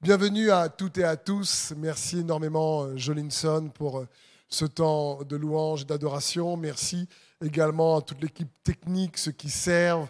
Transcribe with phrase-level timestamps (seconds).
[0.00, 1.72] Bienvenue à toutes et à tous.
[1.76, 4.08] Merci énormément, euh, Jolinson, pour euh,
[4.48, 6.56] ce temps de louange et d'adoration.
[6.56, 7.08] Merci
[7.44, 10.06] également à toute l'équipe technique, ceux qui servent.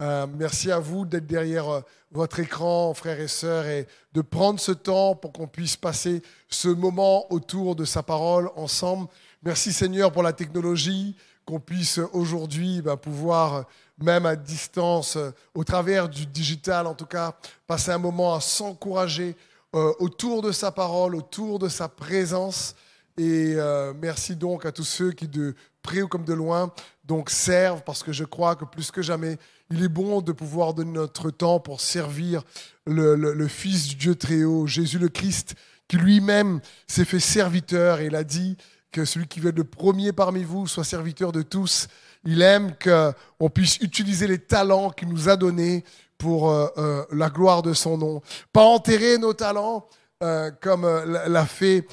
[0.00, 1.82] Euh, merci à vous d'être derrière
[2.12, 6.68] votre écran, frères et sœurs, et de prendre ce temps pour qu'on puisse passer ce
[6.68, 9.08] moment autour de sa parole ensemble.
[9.42, 13.64] Merci Seigneur pour la technologie, qu'on puisse aujourd'hui bah, pouvoir
[14.02, 17.34] même à distance, euh, au travers du digital en tout cas,
[17.66, 19.36] passer un moment à s'encourager
[19.74, 22.74] euh, autour de sa parole, autour de sa présence.
[23.16, 26.72] Et euh, merci donc à tous ceux qui, de près ou comme de loin,
[27.04, 29.38] donc servent, parce que je crois que plus que jamais,
[29.70, 32.42] il est bon de pouvoir donner notre temps pour servir
[32.86, 35.54] le, le Fils du Dieu très haut, Jésus le Christ,
[35.88, 38.56] qui lui-même s'est fait serviteur et il a dit
[38.92, 41.88] que celui qui veut être le premier parmi vous soit serviteur de tous.
[42.24, 45.82] Il aime qu'on puisse utiliser les talents qu'il nous a donnés
[46.18, 48.22] pour euh, euh, la gloire de son nom.
[48.52, 49.88] Pas enterrer nos talents
[50.22, 51.84] euh, comme l'a fait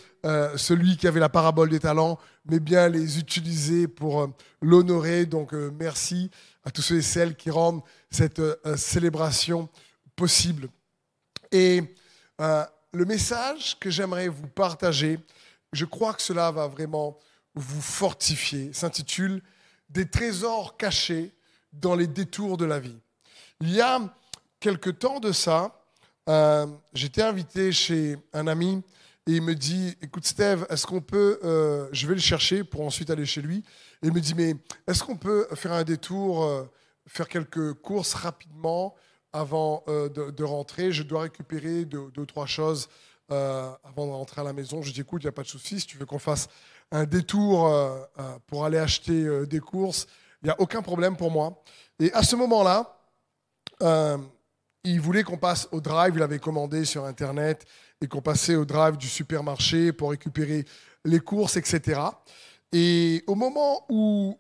[0.58, 4.30] celui qui avait la parabole des talents, mais bien les utiliser pour
[4.62, 5.26] l'honorer.
[5.26, 6.30] Donc merci
[6.66, 8.42] à tous ceux et celles qui rendent cette
[8.76, 9.70] célébration
[10.18, 10.68] possible.
[11.54, 11.82] Et
[12.38, 15.20] le message que j'aimerais vous partager,
[15.74, 17.18] je crois que cela va vraiment
[17.56, 19.42] vous fortifier, s'intitule
[19.90, 21.34] des trésors cachés
[21.74, 22.98] dans les détours de la vie.
[23.62, 24.00] Il y a
[24.60, 25.84] quelque temps de ça,
[26.28, 28.84] euh, j'étais invité chez un ami
[29.28, 32.82] et il me dit, écoute Steve, est-ce qu'on peut, euh, je vais le chercher pour
[32.82, 33.58] ensuite aller chez lui,
[34.02, 34.56] et il me dit, mais
[34.88, 36.64] est-ce qu'on peut faire un détour, euh,
[37.08, 38.96] faire quelques courses rapidement
[39.34, 40.92] avant de, rentrer?
[40.92, 42.90] Je dois récupérer deux, deux trois choses
[43.30, 44.82] avant de rentrer à la maison.
[44.82, 46.48] Je dis, écoute, il n'y a pas de souci, si tu veux qu'on fasse
[46.92, 50.08] un détour euh, euh, pour aller acheter euh, des courses.
[50.42, 51.62] Il n'y a aucun problème pour moi.
[52.00, 52.96] Et à ce moment-là,
[54.84, 56.14] il voulait qu'on passe au drive.
[56.16, 57.66] Il avait commandé sur Internet
[58.02, 60.66] et qu'on passait au drive du supermarché pour récupérer
[61.04, 62.00] les courses, etc.
[62.72, 64.38] Et au moment où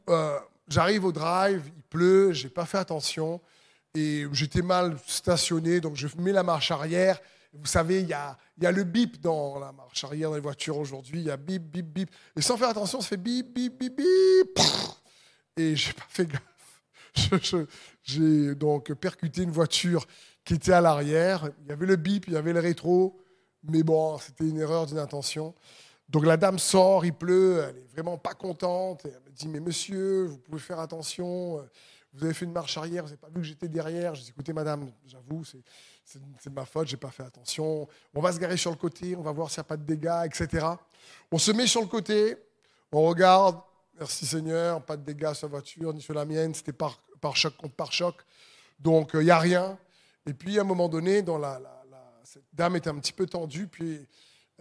[0.69, 3.41] j'arrive au drive, il pleut, j'ai pas fait attention
[3.94, 7.19] et j'étais mal stationné, donc je mets la marche arrière
[7.53, 11.19] vous savez, il y a, le bip dans la marche arrière dans les voitures aujourd'hui.
[11.19, 12.09] Il y a bip, bip, bip.
[12.35, 14.59] Et sans faire attention, ça fait bip, bip, bip, bip.
[15.57, 16.43] Et j'ai pas fait gaffe.
[18.03, 20.05] J'ai donc percuté une voiture
[20.45, 21.49] qui était à l'arrière.
[21.63, 23.19] Il y avait le bip, il y avait le rétro.
[23.63, 25.53] Mais bon, c'était une erreur d'inattention.
[26.07, 29.01] Donc la dame sort, il pleut, elle est vraiment pas contente.
[29.05, 31.63] elle me dit, mais monsieur, vous pouvez faire attention.
[32.14, 34.16] Vous avez fait une marche arrière, vous n'avez pas vu que j'étais derrière.
[34.16, 35.59] Je dis, écoutez, madame, j'avoue, c'est
[36.20, 37.88] de ma faute, j'ai pas fait attention.
[38.16, 39.84] On va se garer sur le côté, on va voir s'il n'y a pas de
[39.84, 40.66] dégâts, etc.
[41.31, 42.36] On se met sur le côté,
[42.92, 43.62] on regarde,
[43.97, 47.00] merci Seigneur, pas de dégâts sur la voiture, ni sur la mienne, c'était par,
[47.36, 48.16] choc contre par choc.
[48.80, 49.78] Donc il n'y a rien.
[50.26, 51.24] Et puis à un moment donné,
[52.24, 54.08] cette dame était un petit peu tendue, puis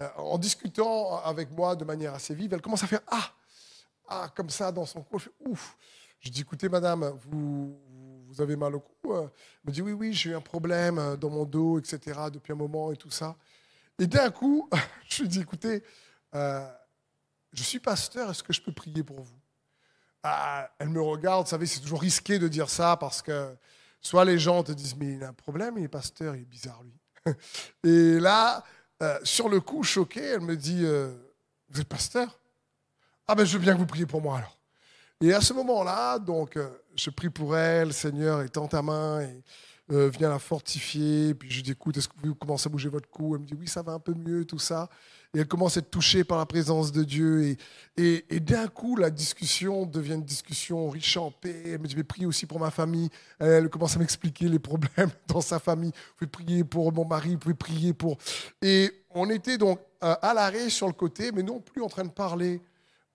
[0.03, 3.33] euh, en discutant avec moi de manière assez vive, elle commence à faire Ah
[4.07, 5.19] Ah, comme ça dans son cou.
[5.47, 5.77] Ouf
[6.21, 7.79] Je dis écoutez, madame, vous,
[8.29, 9.23] vous avez mal au cou euh.
[9.65, 12.53] Elle me dit, oui, oui, j'ai eu un problème euh, dans mon dos, etc., depuis
[12.53, 13.37] un moment et tout ça.
[13.99, 14.69] Et d'un coup,
[15.09, 15.83] je lui dis, écoutez,
[16.34, 16.69] euh,
[17.53, 19.41] je suis pasteur, est-ce que je peux prier pour vous?
[20.23, 23.56] Ah, Elle me regarde, vous savez, c'est toujours risqué de dire ça parce que
[24.00, 26.45] soit les gens te disent, mais il a un problème, il est pasteur, il est
[26.45, 27.35] bizarre, lui.
[27.85, 28.65] Et là,
[29.23, 30.85] sur le coup, choqué, elle me dit,
[31.69, 32.41] vous êtes pasteur?
[33.29, 34.58] Ah ben, je veux bien que vous priez pour moi alors.
[35.21, 39.43] Et à ce moment-là, donc, euh, je prie pour elle, Seigneur, étends ta main et
[39.91, 41.34] euh, viens la fortifier.
[41.34, 43.34] Puis je dis, écoute, est-ce que vous commencez à bouger votre cou?
[43.34, 44.89] Elle me dit, oui, ça va un peu mieux, tout ça.
[45.34, 47.56] Et elle commence à être touchée par la présence de Dieu.
[47.97, 51.62] Et, et, d'un coup, la discussion devient une discussion riche en paix.
[51.67, 53.11] Elle me dit, mais prie aussi pour ma famille.
[53.41, 55.91] Elle commence à m'expliquer les problèmes dans sa famille.
[55.91, 58.19] Vous pouvez prier pour mon mari, vous pouvez prier pour...
[58.62, 62.05] Et on était donc euh, à l'arrêt sur le côté, mais non plus en train
[62.05, 62.62] de parler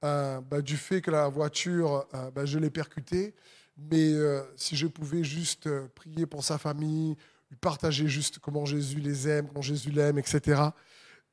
[0.03, 3.33] euh, bah, du fait que la voiture, euh, bah, je l'ai percutée.
[3.77, 7.15] Mais euh, si je pouvais juste prier pour sa famille,
[7.49, 10.61] lui partager juste comment Jésus les aime, comment Jésus l'aime, etc.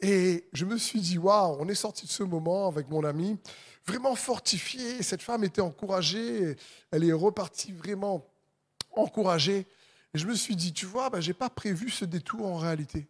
[0.00, 3.36] Et je me suis dit, waouh, on est sorti de ce moment avec mon ami,
[3.86, 5.02] vraiment fortifié.
[5.02, 6.56] Cette femme était encouragée,
[6.90, 8.26] elle est repartie vraiment
[8.92, 9.66] encouragée.
[10.14, 12.56] Et je me suis dit, tu vois, bah, je n'ai pas prévu ce détour en
[12.56, 13.08] réalité.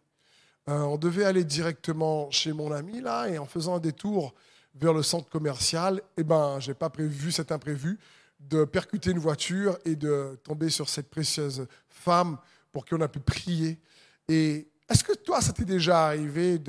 [0.67, 4.33] on devait aller directement chez mon ami là, et en faisant un détour,
[4.75, 7.99] vers le centre commercial, eh ben, je n'ai pas prévu cet imprévu
[8.39, 12.37] de percuter une voiture et de tomber sur cette précieuse femme
[12.71, 13.79] pour qu'on a pu prier.
[14.27, 16.59] Et est-ce que toi, ça t'est déjà arrivé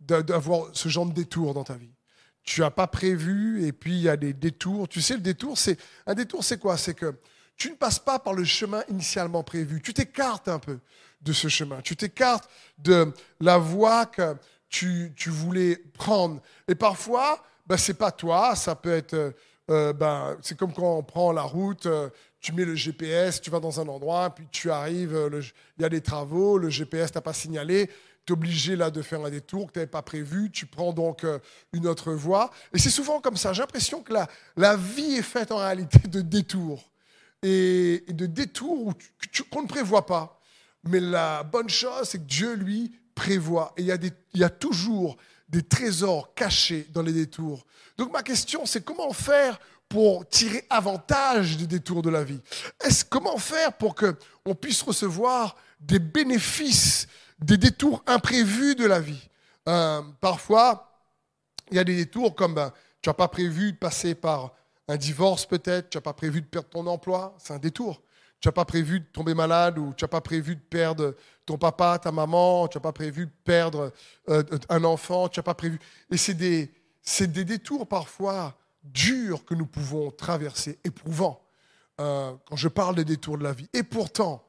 [0.00, 1.94] d'avoir ce genre de détour dans ta vie?
[2.42, 4.88] Tu n'as pas prévu et puis il y a des détours.
[4.88, 6.76] Tu sais, le détour, c'est un détour, c'est quoi?
[6.76, 7.14] C'est que
[7.56, 9.80] tu ne passes pas par le chemin initialement prévu.
[9.80, 10.78] Tu t'écartes un peu.
[11.22, 11.80] de ce chemin.
[11.82, 14.36] Tu t'écartes de la voie que
[14.72, 16.40] tu, voulais prendre.
[16.66, 19.14] Et parfois, ben, ce n'est pas toi, ça peut être...
[19.14, 19.30] Euh,
[19.70, 22.08] euh, ben, c'est comme quand on prend la route, euh,
[22.40, 25.16] tu mets le GPS, tu vas dans un endroit, puis tu arrives,
[25.78, 27.88] il y a des travaux, le GPS t'a pas signalé,
[28.26, 30.92] tu es obligé là de faire un détour que tu n'avais pas prévu, tu prends
[30.92, 31.24] donc
[31.72, 32.50] une autre voie.
[32.74, 33.52] Et c'est souvent comme ça.
[33.52, 34.26] J'ai l'impression que la,
[34.56, 36.90] la vie est faite en réalité de détours.
[37.44, 38.92] Et, de détours
[39.50, 40.40] qu'on ne prévoit pas.
[40.84, 42.92] Mais la bonne chose, c'est que Dieu, lui,
[43.22, 43.72] prévoit.
[43.76, 45.16] Et il y, a toujours
[45.48, 47.64] des trésors cachés dans les détours.
[47.96, 52.40] Donc ma question, c'est comment faire pour tirer avantage des détours de la vie?
[52.84, 57.06] Est-ce comment faire pour que on puisse recevoir des bénéfices
[57.38, 59.28] des détours imprévus de la vie?
[59.68, 60.98] Euh, Parfois,
[61.70, 64.50] il y a des détours comme ben, tu n'as pas prévu de passer par
[64.88, 68.02] un divorce peut-être, tu n'as pas prévu de perdre ton emploi, c'est un détour
[68.42, 71.14] tu n'as pas prévu de tomber malade ou tu n'as pas prévu de perdre
[71.46, 73.92] ton papa, ta maman, tu n'as pas prévu de perdre
[74.28, 75.78] euh, un enfant, tu n'as pas prévu.
[76.10, 76.74] Et c'est des,
[77.20, 81.40] des détours parfois durs que nous pouvons traverser, éprouvants,
[82.00, 83.68] euh, quand je parle des détours de la vie.
[83.72, 84.44] Et pourtant,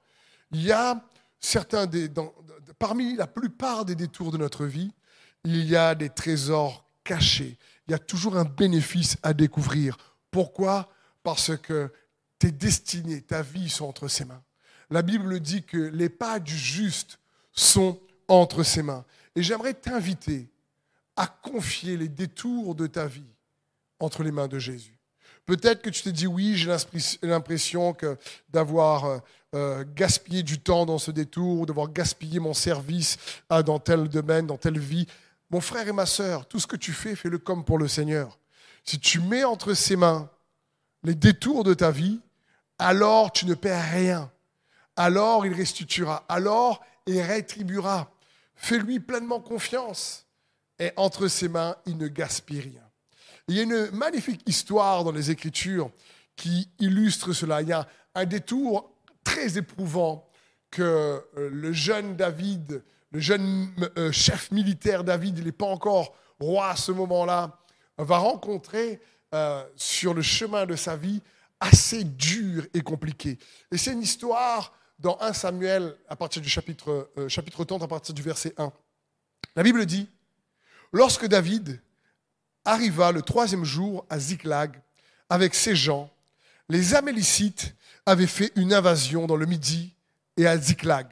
[0.51, 0.99] il y a
[1.39, 2.09] certains des,
[2.79, 4.91] parmi la plupart des détours de notre vie,
[5.43, 7.59] il y a des trésors cachés.
[7.87, 9.97] Il y a toujours un bénéfice à découvrir.
[10.31, 10.89] Pourquoi?
[11.21, 11.91] Parce que
[12.43, 14.43] tes destinées, ta vie sont entre ses mains.
[14.89, 17.17] La Bible dit que les pas du juste
[17.53, 17.97] sont
[18.27, 19.05] entre ses mains.
[19.33, 20.49] Et j'aimerais t'inviter
[21.15, 23.31] à confier les détours de ta vie
[24.01, 24.99] entre les mains de Jésus.
[25.45, 26.69] Peut-être que tu t'es dit oui, j'ai
[27.21, 27.95] l'impression
[28.49, 29.19] d'avoir euh,
[29.55, 33.15] euh, gaspillé du temps dans ce détour, d'avoir gaspillé mon service
[33.49, 35.07] dans tel domaine, dans telle vie.
[35.49, 38.37] Mon frère et ma sœur, tout ce que tu fais, fais-le comme pour le Seigneur.
[38.83, 40.29] Si tu mets entre ses mains
[41.03, 42.19] les détours de ta vie,
[42.79, 44.31] alors tu ne perds rien.
[44.95, 46.25] Alors il restituera.
[46.29, 48.11] Alors il rétribuera.
[48.55, 50.25] Fais-lui pleinement confiance.
[50.79, 52.81] Et entre ses mains, il ne gaspille rien.
[53.47, 55.91] Il y a une magnifique histoire dans les Écritures
[56.35, 57.61] qui illustre cela.
[57.61, 58.91] Il y a un détour
[59.23, 60.27] très éprouvant
[60.71, 61.21] que euh,
[61.51, 66.75] le jeune David, le jeune euh, chef militaire David, il n'est pas encore roi à
[66.75, 67.59] ce moment-là,
[67.97, 68.99] va rencontrer
[69.33, 71.21] euh, sur le chemin de sa vie
[71.63, 73.39] assez dur et compliqué.
[73.71, 77.87] Et c'est une histoire dans 1 Samuel, à partir du chapitre, euh, chapitre 30, à
[77.87, 78.71] partir du verset 1.
[79.55, 80.09] La Bible dit,
[80.91, 81.81] lorsque David
[82.65, 84.81] arriva le troisième jour à Ziklag
[85.29, 86.11] avec ses gens,
[86.67, 87.75] les Amélicites
[88.05, 89.95] avaient fait une invasion dans le Midi
[90.35, 91.07] et à Ziklag.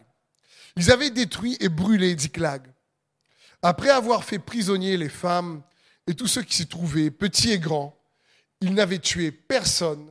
[0.75, 2.63] Ils avaient détruit et brûlé Ziklag.
[3.61, 5.61] Après avoir fait prisonnier les femmes
[6.07, 7.95] et tous ceux qui s'y trouvaient, petits et grands,
[8.59, 10.10] ils n'avaient tué personne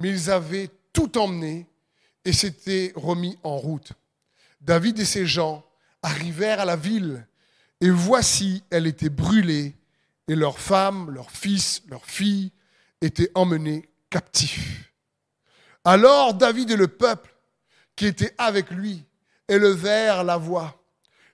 [0.00, 1.66] mais ils avaient tout emmené
[2.24, 3.92] et s'étaient remis en route.
[4.60, 5.64] David et ses gens
[6.02, 7.26] arrivèrent à la ville,
[7.80, 9.74] et voici, elle était brûlée,
[10.28, 12.52] et leurs femmes, leurs fils, leurs filles
[13.00, 14.92] étaient emmenés captifs.
[15.84, 17.34] Alors David et le peuple
[17.96, 19.04] qui était avec lui
[19.48, 20.82] élevèrent la voix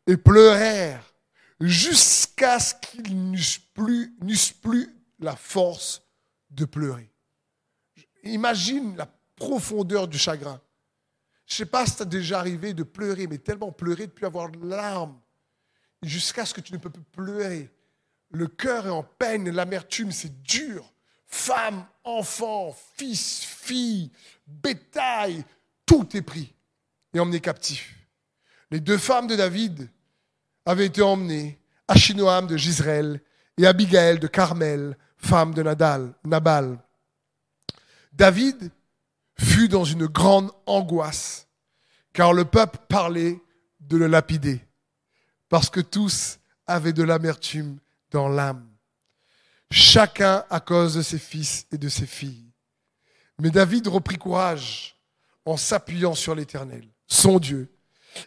[0.07, 1.03] et pleurèrent
[1.61, 4.15] jusqu'à ce qu'ils n'eussent plus,
[4.63, 6.03] plus la force
[6.51, 7.11] de pleurer.
[8.27, 10.61] Imagine la profondeur du chagrin.
[11.47, 14.27] Je ne sais pas si tu déjà arrivé de pleurer, mais tellement pleurer, de plus
[14.27, 15.19] avoir de larmes,
[16.03, 17.71] jusqu'à ce que tu ne peux plus pleurer.
[18.31, 20.93] Le cœur est en peine, l'amertume, c'est dur.
[21.27, 24.11] Femme, enfant, fils, fille,
[24.47, 25.45] bétail,
[25.85, 26.55] tout est pris
[27.15, 27.95] et emmené captif.
[28.71, 29.89] Les deux femmes de David
[30.65, 33.21] avaient été emmenées, Achinoam de Gisraël
[33.59, 36.79] et Abigail de Carmel, femme de Nadal, Nabal.
[38.17, 38.71] David
[39.39, 41.49] fut dans une grande angoisse,
[42.15, 43.39] car le peuple parlait
[43.81, 44.65] de le lapider,
[45.51, 47.79] parce que tous avaient de l'amertume
[48.11, 48.67] dans l'âme,
[49.71, 52.51] chacun à cause de ses fils et de ses filles.
[53.39, 54.97] Mais David reprit courage
[55.45, 57.69] en s'appuyant sur l'Éternel, son Dieu,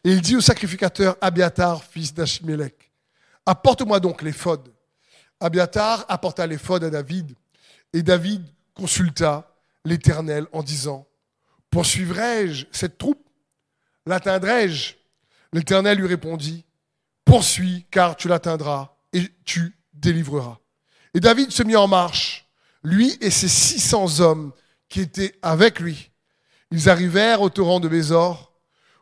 [0.03, 2.91] et il dit au sacrificateur Abiatar, fils d'Achimélec,
[3.43, 4.71] apporte-moi donc l'éphod.
[5.39, 7.33] Abiatar apporta l'éphod à David,
[7.91, 9.48] et David consulta
[9.85, 11.07] l'Éternel en disant,
[11.69, 13.27] poursuivrai-je cette troupe?
[14.05, 14.95] L'atteindrai-je?
[15.53, 16.65] L'Éternel lui répondit,
[17.25, 20.57] poursuis car tu l'atteindras et tu délivreras.
[21.13, 22.47] Et David se mit en marche,
[22.83, 24.51] lui et ses 600 hommes
[24.87, 26.11] qui étaient avec lui.
[26.71, 28.53] Ils arrivèrent au torrent de Bézor,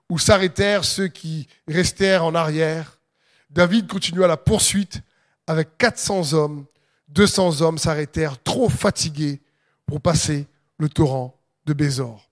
[0.10, 3.00] où s'arrêtèrent ceux qui restèrent en arrière.
[3.50, 5.01] David continua la poursuite
[5.48, 6.65] avec 400 hommes.
[7.10, 9.41] 200 hommes s'arrêtèrent trop fatigués
[9.86, 12.29] pour passer le torrent de Bézor.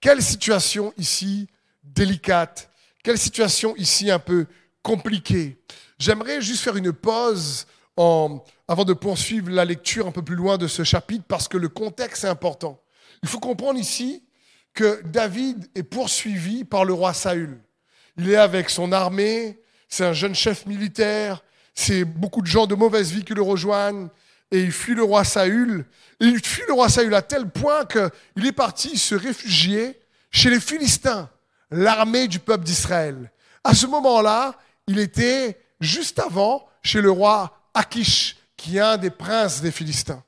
[0.00, 1.48] Quelle situation ici
[1.82, 2.70] délicate,
[3.02, 4.46] Quelle situation ici un peu
[4.82, 5.58] compliquée.
[5.98, 7.66] J'aimerais juste faire une pause
[7.96, 11.68] avant de poursuivre la lecture un peu plus loin de ce chapitre parce que le
[11.68, 12.80] contexte est important.
[13.22, 14.22] Il faut comprendre ici
[14.74, 17.58] que David est poursuivi par le roi Saül.
[18.16, 21.42] Il est avec son armée, c'est un jeune chef militaire,
[21.74, 24.08] c'est beaucoup de gens de mauvaise vie qui le rejoignent,
[24.50, 25.84] et il fuit le roi Saül.
[26.20, 29.98] Et il fuit le roi Saül à tel point qu'il est parti se réfugier
[30.30, 31.28] chez les Philistins,
[31.70, 33.30] l'armée du peuple d'Israël.
[33.64, 34.54] À ce moment-là,
[34.86, 40.22] il était juste avant chez le roi Akish, qui est un des princes des Philistins.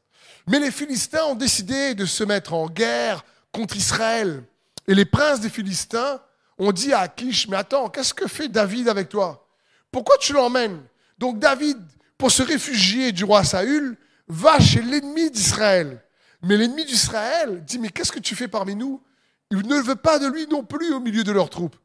[0.47, 4.43] Mais les Philistins ont décidé de se mettre en guerre contre Israël.
[4.87, 6.21] Et les princes des Philistins
[6.59, 9.47] ont dit à Akish, mais attends, qu'est-ce que fait David avec toi?
[9.93, 10.83] Pourquoi tu l'emmènes?
[11.19, 11.79] Donc David,
[12.17, 13.97] pour se réfugier du roi Saül,
[14.29, 16.03] va chez l'ennemi d'Israël.
[16.43, 19.03] Mais l'ennemi d'Israël dit, mais qu'est-ce que tu fais parmi nous?
[19.51, 21.77] Il ne veut pas de lui non plus au milieu de leurs troupes.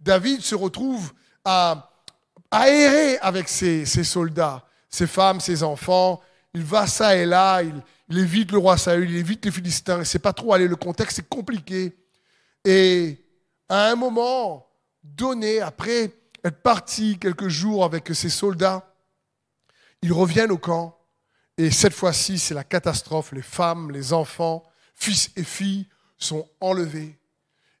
[0.00, 1.12] David se retrouve
[1.44, 1.90] à,
[2.52, 6.20] errer avec ses, soldats, ses femmes, ses enfants.
[6.52, 7.74] Il va ça et là, il,
[8.08, 9.96] il évite le roi Saül, il évite les Philistins.
[9.96, 11.96] Il ne sait pas trop aller, le contexte est compliqué.
[12.64, 13.24] Et
[13.68, 14.68] à un moment
[15.02, 16.12] donné, après
[16.44, 18.86] être parti quelques jours avec ses soldats,
[20.02, 20.98] ils reviennent au camp.
[21.62, 23.30] Et cette fois-ci, c'est la catastrophe.
[23.30, 24.64] Les femmes, les enfants,
[24.96, 25.86] fils et filles
[26.18, 27.16] sont enlevés.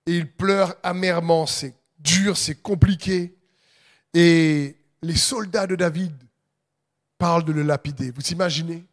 [0.06, 1.46] Et ils pleurent amèrement.
[1.46, 3.36] C'est dur, c'est compliqué.
[4.14, 6.14] Et les soldats de David
[7.18, 8.12] parlent de le lapider.
[8.12, 8.86] Vous imaginez?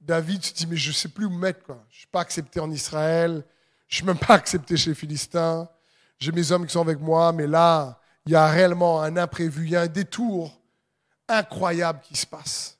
[0.00, 1.64] David se dit, mais je ne sais plus où me mettre.
[1.68, 3.44] Je ne suis pas accepté en Israël.
[3.86, 5.68] Je ne suis même pas accepté chez les Philistins.
[6.18, 7.30] J'ai mes hommes qui sont avec moi.
[7.30, 10.60] Mais là, il y a réellement un imprévu, il y a un détour
[11.28, 12.71] incroyable qui se passe.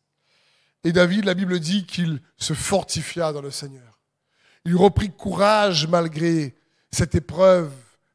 [0.85, 4.01] Et David, la Bible dit qu'il se fortifia dans le Seigneur.
[4.65, 6.55] Il reprit courage malgré
[6.91, 7.71] cette épreuve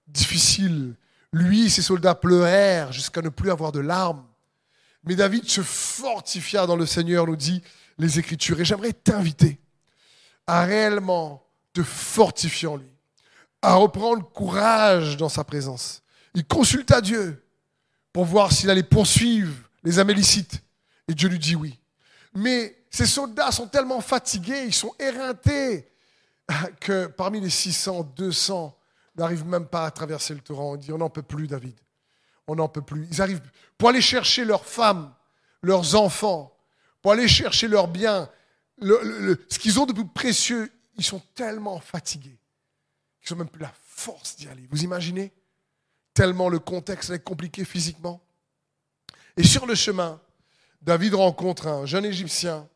[0.08, 0.96] difficile.
[1.32, 4.26] Lui, ses soldats pleurèrent jusqu'à ne plus avoir de larmes.
[5.04, 7.62] Mais David se fortifia dans le Seigneur, nous dit
[7.98, 8.60] les Écritures.
[8.60, 9.60] Et j'aimerais t'inviter
[10.46, 11.44] à réellement
[11.74, 12.92] te fortifier en lui,
[13.62, 16.02] à reprendre courage dans sa présence.
[16.34, 17.44] Il consulta Dieu
[18.14, 20.62] pour voir s'il allait poursuivre les Amélicites.
[21.08, 21.80] Et Dieu lui dit oui.
[22.34, 25.92] Mais ces soldats sont tellement fatigués, ils sont éreintés,
[26.80, 28.78] que parmi les 600, 200
[29.16, 30.74] n'arrivent même pas à traverser le torrent.
[30.74, 31.76] On dit, on n'en peut plus, David.
[32.48, 33.08] On n'en peut plus.
[33.12, 33.42] Ils arrivent
[33.78, 35.14] pour aller chercher leurs femmes,
[35.62, 36.56] leurs enfants,
[37.02, 38.30] pour aller chercher leurs biens,
[38.82, 40.72] ce qu'ils ont de plus précieux.
[40.98, 42.40] Ils sont tellement fatigués
[43.22, 44.68] qu'ils n'ont même plus la force d'y aller.
[44.72, 45.34] Vous imaginez?
[46.14, 48.22] Tellement le contexte est compliqué physiquement.
[49.36, 50.20] Et sur le chemin,
[50.82, 52.68] David rencontre un jeune Égyptien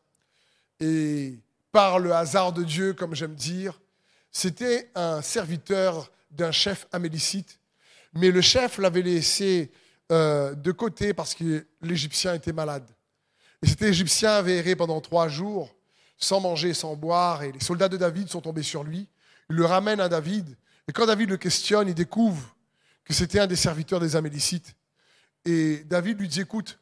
[0.80, 1.38] et
[1.70, 3.80] par le hasard de Dieu, comme j'aime dire,
[4.30, 7.58] c'était un serviteur d'un chef amélicite,
[8.14, 9.70] mais le chef l'avait laissé
[10.10, 12.88] euh, de côté parce que l'Égyptien était malade.
[13.62, 15.74] Et cet Égyptien avait erré pendant trois jours,
[16.18, 19.08] sans manger, sans boire, et les soldats de David sont tombés sur lui.
[19.48, 20.56] Ils le ramènent à David,
[20.88, 22.56] et quand David le questionne, il découvre
[23.04, 24.74] que c'était un des serviteurs des Amélicites.
[25.44, 26.78] Et David lui dit, écoute,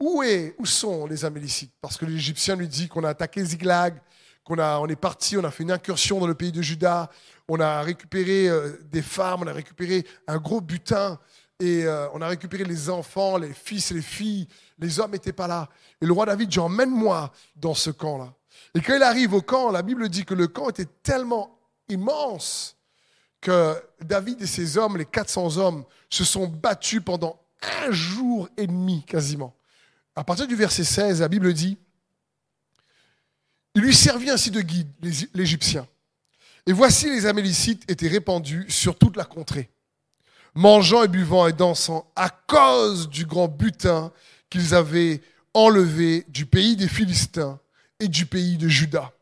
[0.00, 4.00] où, est, où sont les Amélicites Parce que l'Égyptien lui dit qu'on a attaqué Ziglag,
[4.42, 7.10] qu'on a, on est parti, on a fait une incursion dans le pays de Juda,
[7.48, 11.18] on a récupéré euh, des femmes, on a récupéré un gros butin,
[11.60, 14.48] et euh, on a récupéré les enfants, les fils les filles.
[14.78, 15.68] Les hommes n'étaient pas là.
[16.00, 18.32] Et le roi David dit, emmène-moi dans ce camp-là.
[18.74, 22.76] Et quand il arrive au camp, la Bible dit que le camp était tellement immense
[23.40, 27.38] que David et ses hommes, les 400 hommes, se sont battus pendant
[27.84, 29.54] un jour et demi quasiment.
[30.20, 31.78] À partir du verset 16, la Bible dit,
[33.74, 34.90] il lui servit ainsi de guide,
[35.32, 35.88] l'Égyptien.
[36.66, 39.70] Et voici les Amélicites étaient répandus sur toute la contrée,
[40.52, 44.12] mangeant et buvant et dansant à cause du grand butin
[44.50, 45.22] qu'ils avaient
[45.54, 47.58] enlevé du pays des Philistins
[47.98, 49.12] et du pays de Juda.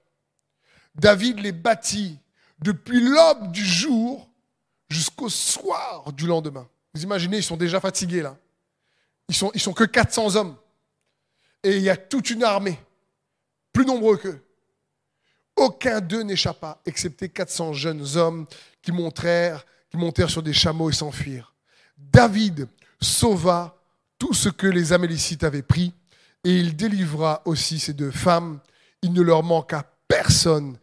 [0.96, 2.18] David les bâtit
[2.58, 4.28] depuis l'aube du jour
[4.90, 6.68] jusqu'au soir du lendemain.
[6.92, 8.36] Vous imaginez, ils sont déjà fatigués là.
[9.28, 10.56] Ils sont, ils sont que 400 hommes.
[11.62, 12.78] Et il y a toute une armée,
[13.72, 14.44] plus nombreux qu'eux.
[15.56, 18.46] Aucun d'eux n'échappa, excepté 400 jeunes hommes
[18.80, 21.52] qui montèrent, qui montèrent sur des chameaux et s'enfuirent.
[21.96, 22.68] David
[23.00, 23.76] sauva
[24.18, 25.92] tout ce que les Amélicites avaient pris,
[26.44, 28.60] et il délivra aussi ces deux femmes.
[29.02, 30.78] Il ne leur manqua personne,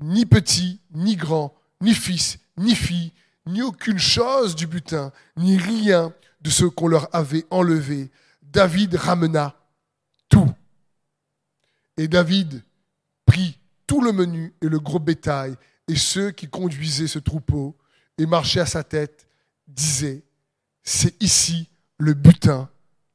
[0.00, 3.12] ni petit, ni grand, ni fils, ni fille,
[3.46, 8.10] ni aucune chose du butin, ni rien de ce qu'on leur avait enlevé.
[8.42, 9.54] David ramena.
[11.96, 12.62] Et David
[13.26, 15.56] prit tout le menu et le gros bétail,
[15.88, 17.76] et ceux qui conduisaient ce troupeau
[18.18, 19.26] et marchaient à sa tête
[19.66, 20.22] disaient,
[20.82, 22.70] c'est ici le butin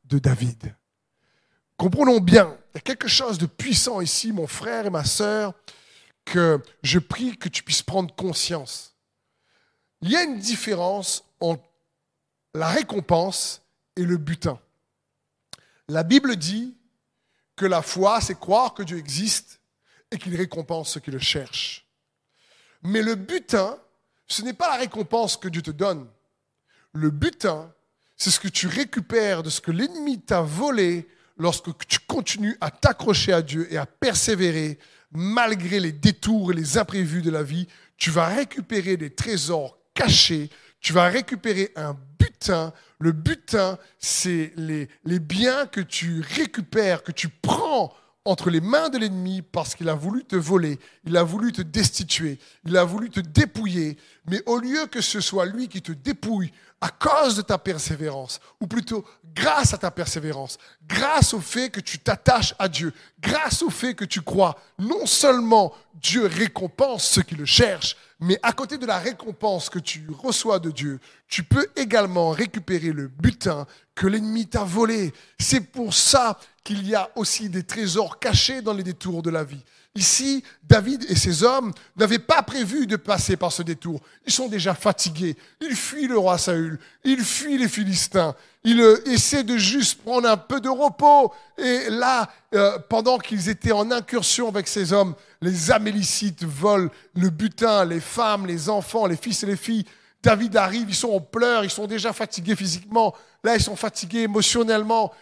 [0.06, 0.76] de David.
[1.78, 5.54] Comprenons bien, il y a quelque chose de puissant ici, mon frère et ma sœur,
[6.26, 8.96] que je prie que tu puisses prendre conscience.
[10.02, 11.64] Il y a une différence entre
[12.54, 13.62] la récompense
[13.96, 14.60] et le butin.
[15.88, 16.76] La Bible dit
[17.60, 19.60] que la foi, c'est croire que Dieu existe
[20.12, 21.86] et qu'il récompense ceux qui le cherchent.
[22.84, 23.78] Mais le butin,
[24.28, 26.08] ce n'est pas la récompense que Dieu te donne.
[26.94, 27.70] Le butin,
[28.16, 32.72] c'est ce que tu récupères de ce que l'ennemi t'a volé lorsque tu continues à
[32.72, 34.80] t'accrocher à Dieu et à persévérer
[35.12, 37.68] malgré les détours et les imprévus de la vie.
[37.98, 42.74] Tu vas récupérer des trésors cachés, tu vas récupérer un butin.
[43.00, 44.88] Le butin, c'est les,
[45.20, 47.94] biens que tu récupères, que tu prends
[48.26, 51.62] entre les mains de l'ennemi parce qu'il a voulu te voler, il a voulu te
[51.62, 53.98] destituer, il a voulu te dépouiller.
[54.28, 58.40] Mais au lieu que ce soit lui qui te dépouille à cause de ta persévérance,
[58.62, 60.58] ou plutôt grâce à ta persévérance,
[60.88, 65.06] grâce au fait que tu t'attaches à Dieu, grâce au fait que tu crois, non
[65.06, 70.08] seulement Dieu récompense ceux qui le cherchent, mais à côté de la récompense que tu
[70.12, 75.14] reçois de Dieu, tu peux également récupérer le butin que l'ennemi t'a volé.
[75.40, 79.44] C'est pour ça qu'il y a aussi des trésors cachés dans les détours de la
[79.44, 79.64] vie.
[79.96, 84.02] Ici, David et ses hommes n'avaient pas prévu de passer par ce détour.
[84.26, 85.36] Ils sont déjà fatigués.
[85.62, 86.80] Ils fuient le roi Saül.
[87.04, 88.36] Ils fuient les Philistins.
[88.64, 91.34] Ils euh, essaient de juste prendre un peu de repos.
[91.58, 97.30] Et là, euh, pendant qu'ils étaient en incursion avec ces hommes, les Amélicites volent le
[97.30, 99.86] butin, les femmes, les enfants, les fils et les filles.
[100.22, 103.16] David arrive, ils sont en pleurs, ils sont déjà fatigués physiquement.
[103.44, 105.14] Là, ils sont fatigués émotionnellement.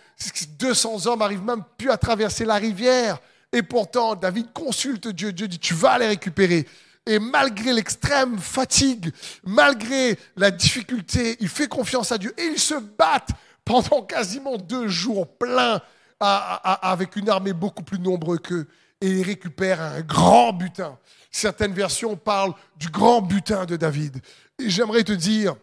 [0.57, 3.19] 200 hommes arrivent même plus à traverser la rivière.
[3.51, 5.31] Et pourtant, David consulte Dieu.
[5.33, 6.67] Dieu dit, tu vas les récupérer.
[7.05, 9.11] Et malgré l'extrême fatigue,
[9.45, 12.33] malgré la difficulté, il fait confiance à Dieu.
[12.37, 13.29] Et ils se battent
[13.63, 15.79] pendant quasiment deux jours pleins
[16.19, 18.67] avec une armée beaucoup plus nombreuse qu'eux.
[19.01, 20.97] Et ils récupèrent un grand butin.
[21.31, 24.19] Certaines versions parlent du grand butin de David.
[24.59, 25.55] Et j'aimerais te dire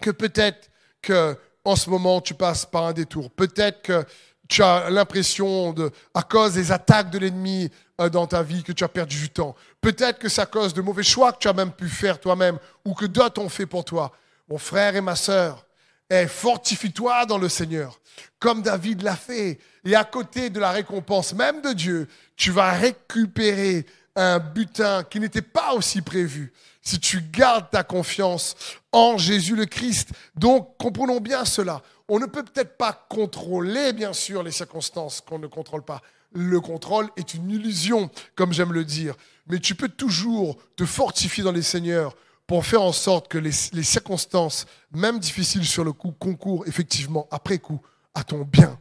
[0.00, 3.30] que peut-être que en ce moment tu passes par un détour.
[3.30, 4.04] Peut-être que
[4.48, 8.72] tu as l'impression, de, à cause des attaques de l'ennemi euh, dans ta vie, que
[8.72, 9.54] tu as perdu du temps.
[9.80, 12.58] Peut-être que c'est à cause de mauvais choix que tu as même pu faire toi-même
[12.84, 14.12] ou que d'autres ont fait pour toi.
[14.48, 15.66] Mon frère et ma sœur,
[16.10, 18.00] eh, fortifie-toi dans le Seigneur,
[18.38, 19.58] comme David l'a fait.
[19.84, 25.20] Et à côté de la récompense même de Dieu, tu vas récupérer un butin qui
[25.20, 28.56] n'était pas aussi prévu si tu gardes ta confiance
[28.92, 30.10] en Jésus le Christ.
[30.36, 31.82] Donc, comprenons bien cela.
[32.08, 36.00] On ne peut peut-être pas contrôler, bien sûr, les circonstances qu'on ne contrôle pas.
[36.32, 39.16] Le contrôle est une illusion, comme j'aime le dire.
[39.48, 42.14] Mais tu peux toujours te fortifier dans les seigneurs
[42.46, 47.58] pour faire en sorte que les, circonstances, même difficiles sur le coup, concourent effectivement, après
[47.58, 47.80] coup,
[48.14, 48.78] à ton bien.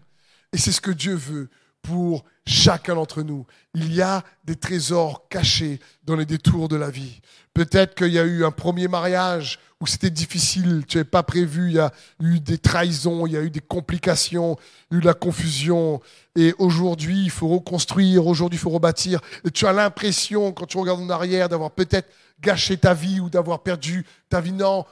[0.54, 1.50] Et c'est ce que Dieu veut
[1.82, 3.46] pour chacun d'entre nous.
[3.74, 7.22] Il y a des trésors cachés dans les détours de la vie.
[7.54, 11.70] Peut-être qu'il y a eu un premier mariage où c'était difficile, tu n'avais pas prévu,
[11.70, 14.58] il y a eu des trahisons, il y a eu des complications,
[14.90, 16.02] il y a eu de la confusion.
[16.36, 19.20] Et aujourd'hui, il faut reconstruire, aujourd'hui, il faut rebâtir.
[19.44, 23.30] Et tu as l'impression, quand tu regardes en arrière, d'avoir peut-être gâché ta vie ou
[23.30, 24.52] d'avoir perdu ta vie.
[24.52, 24.86] Non,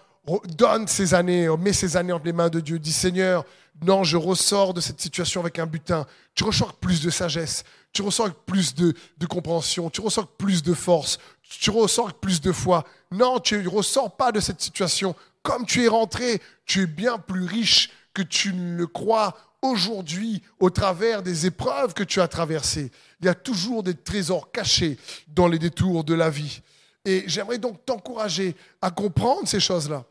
[0.58, 2.80] donne ces années, mets ces années entre les mains de Dieu.
[2.80, 3.46] Dis Seigneur,
[3.82, 6.06] non, je ressors de cette situation avec un butin.
[6.36, 10.26] Tu ressors avec plus de sagesse, tu ressors avec plus de, de compréhension, tu ressors
[10.26, 12.86] avec plus de force, tu ressors avec plus de foi.
[13.12, 16.42] Non, tu ne ressors pas de cette situation comme tu es rentré.
[16.66, 21.94] Tu es bien plus riche que tu ne le crois aujourd'hui au travers des épreuves
[21.94, 22.92] que tu as traversées.
[23.22, 26.62] Il y a toujours des trésors cachés dans les détours de la vie.
[27.06, 30.06] Et j'aimerais donc t'encourager à comprendre ces choses-là.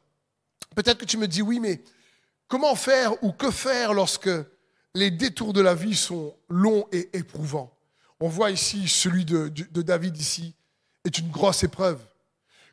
[0.75, 1.83] Peut-être que tu me dis, oui, mais
[2.49, 4.31] comment faire ou que faire lorsque
[4.95, 7.73] les détours de la vie sont longs et éprouvants?
[8.21, 9.49] On voit ici celui de,
[9.83, 10.55] David ici
[11.05, 11.99] est une grosse épreuve.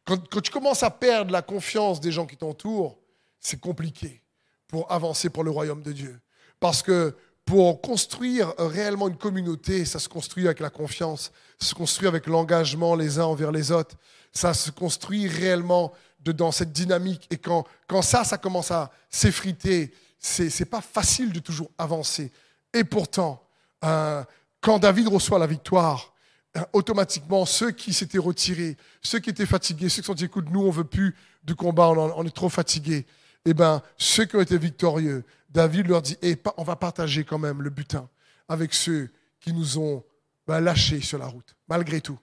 [0.06, 3.00] Quand, tu commences à perdre la confiance des gens qui t'entourent,
[3.40, 4.22] c'est compliqué
[4.68, 6.20] pour avancer pour le royaume de Dieu.
[6.60, 12.08] Parce que pour construire réellement une communauté, ça se construit avec la confiance, se construit
[12.08, 13.96] avec l'engagement les uns envers les autres,
[14.32, 15.94] ça se construit réellement
[16.24, 17.28] dans cette dynamique.
[17.32, 22.32] Et quand, quand ça, ça commence à s'effriter, c'est n'est pas facile de toujours avancer.
[22.74, 23.44] Et pourtant,
[23.84, 24.24] euh,
[24.62, 26.14] quand David reçoit la victoire,
[26.58, 30.48] euh, automatiquement, ceux qui s'étaient retirés, ceux qui étaient fatigués, ceux qui sont dit, écoute,
[30.50, 33.06] nous, on veut plus du combat, on, est trop fatigués,
[33.46, 37.38] eh ben, ceux qui ont été victorieux, David leur dit, eh, on va partager quand
[37.38, 38.10] même le butin
[38.48, 40.04] avec ceux qui nous ont
[40.50, 42.18] ben, lâchés sur la route, malgré tout.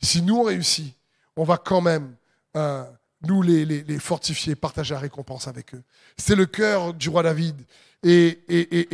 [0.00, 0.94] Si nous, on réussit,
[1.34, 2.14] on va quand même
[2.54, 2.84] euh,
[3.22, 5.82] nous les, les, fortifier, partager la récompense avec eux.
[6.16, 7.56] C'est le cœur du roi David.
[8.04, 8.38] Et,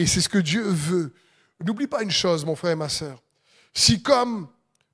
[0.06, 1.12] c'est ce que Dieu veut.
[1.62, 3.22] N'oublie pas une chose, mon frère et ma soeur.
[3.74, 4.48] Si comme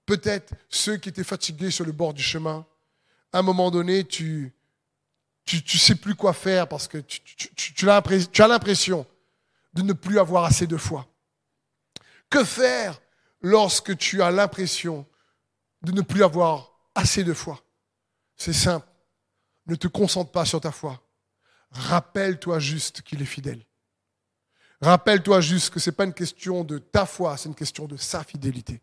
[0.05, 2.67] peut-être ceux qui étaient fatigués sur le bord du chemin,
[3.33, 4.53] à un moment donné, tu
[5.45, 9.07] tu sais plus quoi faire parce que tu as l'impression
[9.75, 11.07] de ne plus avoir assez de foi.
[12.29, 13.01] Que faire
[13.47, 15.07] lorsque tu as l'impression
[15.83, 17.63] de ne plus avoir assez de foi
[18.37, 18.87] C'est simple.
[19.67, 21.01] Ne te concentre pas sur ta foi.
[21.71, 23.65] Rappelle-toi juste qu'il est fidèle.
[24.81, 27.97] Rappelle-toi juste que ce n'est pas une question de ta foi, c'est une question de
[27.97, 28.81] sa fidélité.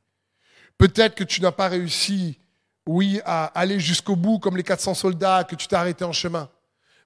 [0.78, 2.40] Peut-être que tu n'as pas réussi,
[2.88, 6.50] oui, à aller jusqu'au bout comme les 400 soldats, que tu t'es arrêté en chemin.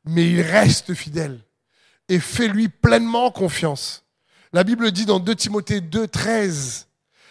[0.06, 1.41] Mais il reste fidèle.
[2.08, 4.06] Et fais-lui pleinement confiance.
[4.54, 6.87] La Bible dit dans 2 Timothée 2, 13,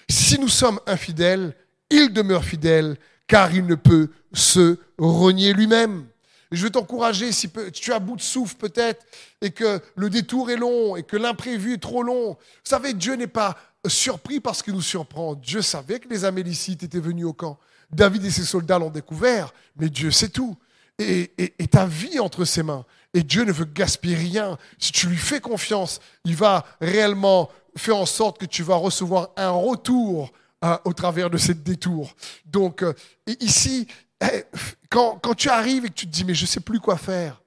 [0.09, 1.55] si nous sommes infidèles,
[1.90, 6.07] il demeure fidèle, car il ne peut se renier lui-même.
[6.53, 9.05] Je veux t'encourager, si tu as bout de souffle peut-être,
[9.40, 12.31] et que le détour est long, et que l'imprévu est trop long.
[12.31, 15.35] Vous savez, Dieu n'est pas surpris parce qu'il nous surprend.
[15.35, 17.59] Dieu savait que les Amélicites étaient venus au camp.
[17.90, 20.57] David et ses soldats l'ont découvert, mais Dieu sait tout.
[20.99, 22.87] Et, et, ta vie entre ses mains.
[23.12, 24.57] Et Dieu ne veut gaspiller rien.
[24.79, 29.31] Si tu lui fais confiance, il va réellement faire en sorte que tu vas recevoir
[29.37, 30.33] un retour
[30.65, 32.15] euh, au travers de cette détour.
[32.45, 32.95] Donc, euh,
[33.41, 33.87] ici,
[34.23, 34.45] eh,
[34.89, 36.97] quand, quand tu arrives et que tu te dis, mais je ne sais plus quoi
[36.97, 37.43] faire,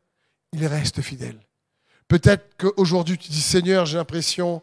[0.54, 1.40] il reste fidèle.
[2.08, 4.62] Peut-être qu'aujourd'hui, tu dis, Seigneur, j'ai l'impression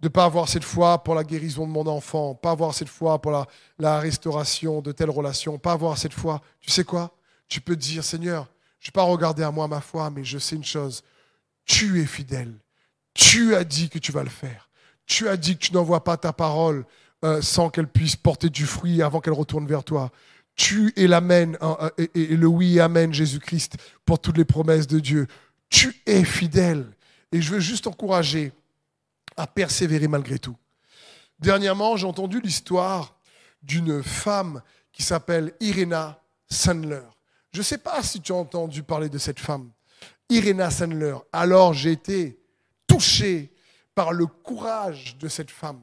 [0.00, 2.88] de ne pas avoir cette foi pour la guérison de mon enfant, pas avoir cette
[2.88, 3.46] foi pour la,
[3.78, 6.42] la restauration de telle relation, pas avoir cette foi.
[6.60, 7.16] Tu sais quoi?
[7.48, 8.48] Tu peux te dire, Seigneur,
[8.80, 11.02] je ne vais pas regarder à moi ma foi, mais je sais une chose.
[11.64, 12.52] Tu es fidèle.
[13.14, 14.68] Tu as dit que tu vas le faire.
[15.06, 16.84] Tu as dit que tu n'envoies pas ta parole
[17.24, 20.10] euh, sans qu'elle puisse porter du fruit avant qu'elle retourne vers toi.
[20.56, 25.00] Tu es l'amen hein, euh, et, le oui amen Jésus-Christ pour toutes les promesses de
[25.00, 25.26] Dieu.
[25.70, 26.86] Tu es fidèle.
[27.32, 28.52] Et je veux juste encourager
[29.36, 30.56] à persévérer malgré tout.
[31.38, 33.16] Dernièrement, j'ai entendu l'histoire
[33.62, 34.62] d'une femme
[34.92, 37.02] qui s'appelle Irena Sandler.
[37.52, 39.70] Je ne sais pas si tu as entendu parler de cette femme,
[40.28, 41.16] Irena Sandler.
[41.32, 42.38] Alors j'ai été
[42.86, 43.53] touché
[43.94, 45.80] par le courage de cette femme.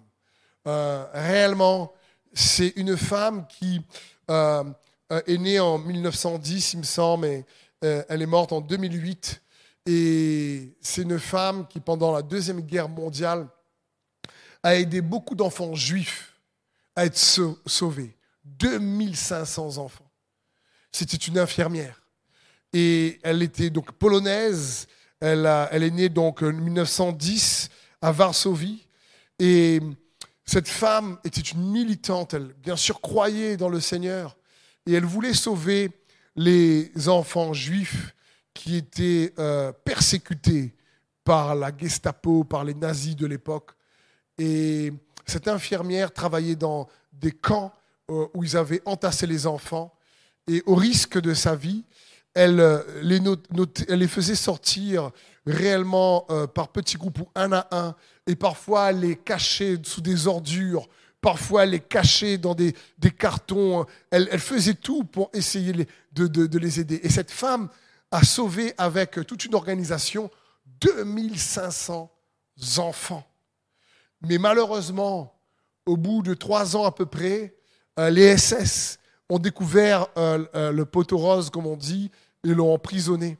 [0.67, 1.93] Euh, réellement,
[2.33, 3.81] c'est une femme qui
[4.29, 4.63] euh,
[5.11, 7.45] euh, est née en 1910, il me semble, et
[7.81, 9.41] elle est morte en 2008.
[9.87, 13.47] Et c'est une femme qui, pendant la Deuxième Guerre mondiale,
[14.61, 16.39] a aidé beaucoup d'enfants juifs
[16.95, 17.17] à être
[17.65, 18.15] sauvés.
[18.45, 20.11] 2500 enfants.
[20.91, 22.03] C'était une infirmière.
[22.71, 24.87] Et elle était donc polonaise.
[25.19, 27.69] Elle, elle est née donc en 1910
[28.01, 28.85] à Varsovie.
[29.39, 29.79] Et
[30.45, 34.37] cette femme était une militante, elle bien sûr croyait dans le Seigneur,
[34.85, 35.91] et elle voulait sauver
[36.35, 38.13] les enfants juifs
[38.53, 40.73] qui étaient euh, persécutés
[41.23, 43.71] par la Gestapo, par les nazis de l'époque.
[44.37, 44.91] Et
[45.25, 47.71] cette infirmière travaillait dans des camps
[48.09, 49.93] euh, où ils avaient entassé les enfants,
[50.47, 51.83] et au risque de sa vie,
[52.33, 53.19] elle euh, les,
[53.87, 55.11] elle les faisait sortir
[55.45, 57.95] réellement euh, par petits groupes ou un à un,
[58.27, 60.87] et parfois les cacher sous des ordures,
[61.19, 63.85] parfois les cacher dans des, des cartons.
[64.11, 65.73] Elle, elle, faisait tout pour essayer
[66.13, 66.99] de, de, les aider.
[67.03, 67.69] Et cette femme
[68.11, 70.29] a sauvé avec toute une organisation
[70.81, 72.11] 2500
[72.77, 73.27] enfants.
[74.21, 75.33] Mais malheureusement,
[75.85, 77.55] au bout de trois ans à peu près,
[77.99, 78.99] euh, les SS
[79.29, 82.11] ont découvert euh, le poteau rose, comme on dit,
[82.43, 83.37] et l'ont emprisonné.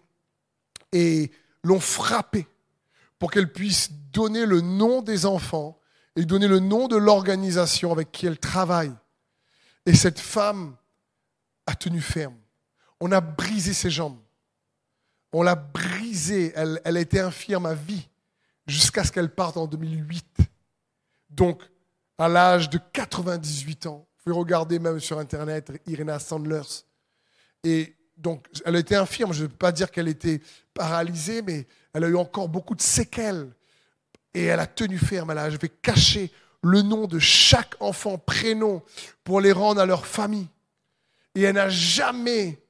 [0.91, 1.31] Et
[1.63, 2.47] l'ont frappée
[3.19, 5.79] pour qu'elle puisse donner le nom des enfants
[6.15, 8.93] et donner le nom de l'organisation avec qui elle travaille.
[9.85, 10.75] Et cette femme
[11.65, 12.35] a tenu ferme.
[12.99, 14.19] On a brisé ses jambes.
[15.33, 16.51] On l'a brisée.
[16.55, 18.07] Elle, a été infirme à vie
[18.67, 20.25] jusqu'à ce qu'elle parte en 2008.
[21.29, 21.63] Donc,
[22.17, 26.85] à l'âge de 98 ans, vous pouvez regarder même sur Internet Irena Sandlers.
[27.63, 29.33] Et donc, elle a été infirme.
[29.33, 30.41] Je ne veux pas dire qu'elle était
[30.73, 33.49] paralysée, mais elle a eu encore beaucoup de séquelles.
[34.33, 35.31] Et elle a tenu ferme.
[35.31, 36.31] Elle avait caché
[36.63, 38.83] le nom de chaque enfant, prénom,
[39.23, 40.47] pour les rendre à leur famille.
[41.33, 42.61] Et elle n'a jamais,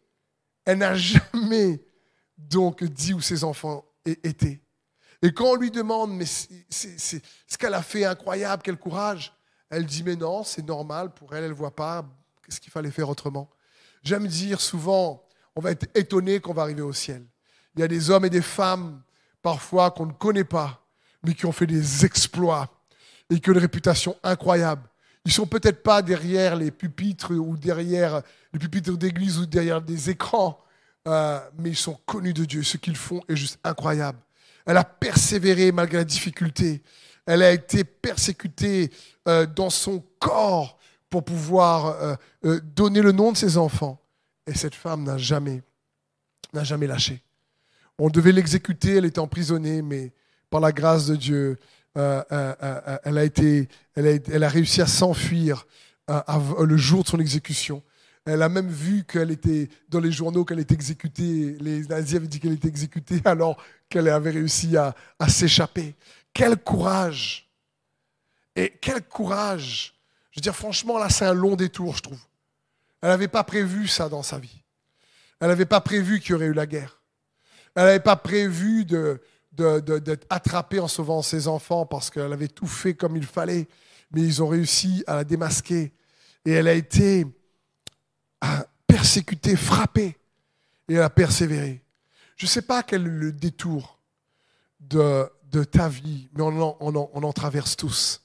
[0.65, 1.83] elle n'a jamais
[2.37, 4.61] donc dit où ses enfants étaient.
[5.21, 9.33] Et quand on lui demande, mais c'est ce qu'elle a fait incroyable, quel courage,
[9.69, 12.05] elle dit, mais non, c'est normal, pour elle, elle ne voit pas,
[12.43, 13.49] qu'est-ce qu'il fallait faire autrement
[14.03, 15.23] J'aime dire souvent,
[15.55, 17.23] on va être étonné qu'on va arriver au ciel.
[17.75, 19.01] Il y a des hommes et des femmes,
[19.41, 20.85] parfois, qu'on ne connaît pas,
[21.23, 22.69] mais qui ont fait des exploits
[23.29, 24.83] et qui ont une réputation incroyable.
[25.25, 28.21] Ils ne sont peut-être pas derrière les pupitres ou derrière
[28.53, 30.59] les pupitres d'église ou derrière des écrans,
[31.07, 32.63] euh, mais ils sont connus de Dieu.
[32.63, 34.17] Ce qu'ils font est juste incroyable.
[34.65, 36.81] Elle a persévéré malgré la difficulté.
[37.25, 38.91] Elle a été persécutée
[39.27, 44.00] euh, dans son corps pour pouvoir euh, donner le nom de ses enfants.
[44.51, 45.61] Et cette femme n'a jamais,
[46.51, 47.23] n'a jamais lâché.
[47.97, 50.11] On devait l'exécuter, elle était emprisonnée, mais
[50.49, 51.57] par la grâce de Dieu,
[51.95, 55.65] elle, a été, elle, a, elle a réussi à s'enfuir
[56.09, 57.81] le jour de son exécution.
[58.25, 61.55] Elle a même vu qu'elle était dans les journaux qu'elle était exécutée.
[61.61, 63.55] Les nazis avaient dit qu'elle était exécutée alors
[63.87, 64.93] qu'elle avait réussi à,
[65.29, 65.95] s'échapper.
[66.33, 67.49] Quel courage
[68.57, 69.95] Et quel courage
[70.31, 72.19] Je veux dire, franchement, là, c'est un long détour, je trouve.
[73.01, 74.63] Elle n'avait pas prévu ça dans sa vie.
[75.39, 77.01] Elle n'avait pas prévu qu'il y aurait eu la guerre.
[77.75, 82.93] Elle n'avait pas prévu d'être attrapée en sauvant ses enfants parce qu'elle avait tout fait
[82.93, 83.67] comme il fallait.
[84.11, 85.93] Mais ils ont réussi à la démasquer.
[86.45, 87.25] Et elle a été
[88.41, 90.17] a persécuté, frappé,
[90.89, 91.83] et elle a persévéré.
[92.35, 93.99] Je ne sais pas quel est le détour
[94.79, 95.29] de,
[95.71, 98.23] ta vie, mais on en, on, on en traverse tous.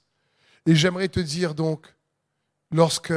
[0.65, 1.87] Et j'aimerais te dire donc,
[2.73, 3.13] lorsque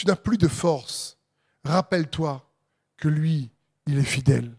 [0.00, 1.18] tu n'as plus de force,
[1.62, 2.42] rappelle-toi
[2.96, 3.50] que lui,
[3.86, 4.50] il est fidèle.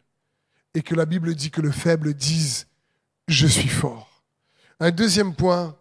[0.75, 2.67] Et que la Bible dit que le faible dise,
[3.27, 4.21] je suis fort.
[4.79, 5.75] Un deuxième point,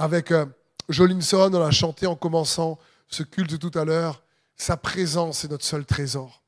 [0.00, 0.46] avec euh,
[0.88, 4.24] Jolinson, on l'a chanté en commençant ce culte tout à l'heure,
[4.56, 6.42] sa présence est notre seul trésor.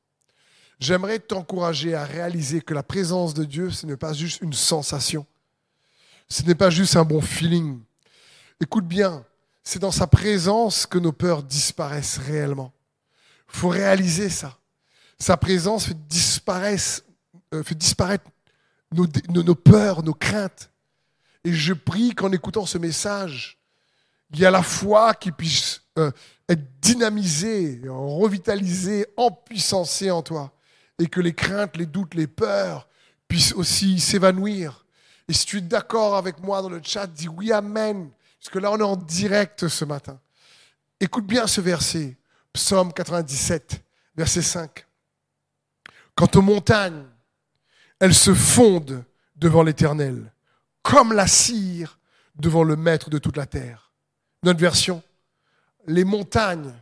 [0.77, 5.25] J'aimerais t'encourager à réaliser que la présence de Dieu, ce n'est pas juste une sensation.
[6.27, 7.79] Ce n'est pas juste un bon feeling.
[8.59, 9.23] Écoute bien,
[9.71, 12.73] c'est dans sa présence que nos peurs disparaissent réellement.
[13.53, 14.57] Il faut réaliser ça.
[15.17, 17.05] Sa présence fait disparaître,
[17.53, 18.25] euh, disparaître
[18.91, 20.69] nos, peurs, nos craintes.
[21.45, 23.59] Et je prie qu'en écoutant ce message,
[24.33, 26.11] il y a la foi qui puisse euh,
[26.49, 30.51] être dynamisé, revitalisé, empuissancé en toi.
[30.99, 32.89] Et que les craintes, les doutes, les peurs
[33.29, 34.85] puissent aussi s'évanouir.
[35.29, 38.11] Et si tu es d'accord avec moi dans le chat, dis oui, Amen.
[38.41, 40.19] Parce que là, on est en direct ce matin.
[40.99, 42.17] Écoute bien ce verset,
[42.51, 43.83] Psaume 97,
[44.15, 44.87] verset 5.
[46.15, 47.05] Quant aux montagnes,
[47.99, 49.03] elles se fondent
[49.35, 50.33] devant l'Éternel,
[50.81, 51.99] comme la cire
[52.35, 53.91] devant le Maître de toute la terre.
[54.41, 55.03] Notre version,
[55.85, 56.73] les montagnes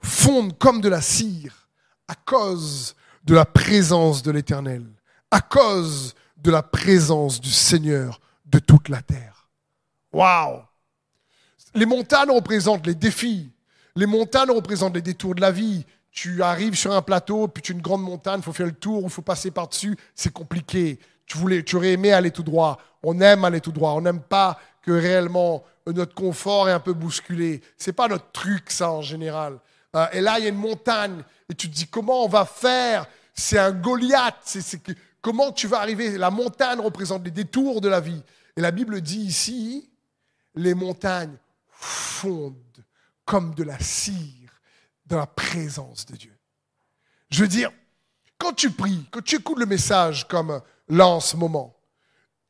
[0.00, 1.68] fondent comme de la cire
[2.06, 4.86] à cause de la présence de l'Éternel,
[5.32, 9.48] à cause de la présence du Seigneur de toute la terre.
[10.12, 10.62] Waouh
[11.74, 13.50] Les montagnes représentent les défis.
[13.96, 15.84] Les montagnes représentent les détours de la vie.
[16.10, 18.72] Tu arrives sur un plateau, puis tu as une grande montagne, il faut faire le
[18.72, 21.00] tour, il faut passer par-dessus, c'est compliqué.
[21.26, 22.78] Tu, voulais, tu aurais aimé aller tout droit.
[23.02, 23.92] On aime aller tout droit.
[23.92, 27.60] On n'aime pas que réellement notre confort est un peu bousculé.
[27.76, 29.58] C'est pas notre truc, ça, en général.
[29.96, 31.22] Euh, et là, il y a une montagne.
[31.48, 33.06] Et tu te dis, comment on va faire?
[33.34, 34.36] C'est un Goliath.
[34.44, 34.80] C'est,
[35.20, 36.16] comment tu vas arriver?
[36.18, 38.22] La montagne représente les détours de la vie.
[38.56, 39.90] Et la Bible dit ici,
[40.54, 41.36] les montagnes
[41.84, 42.84] fondent
[43.24, 44.60] comme de la cire
[45.06, 46.36] dans la présence de Dieu.
[47.30, 47.70] Je veux dire,
[48.38, 51.74] quand tu pries, quand tu écoutes le message comme là en ce moment,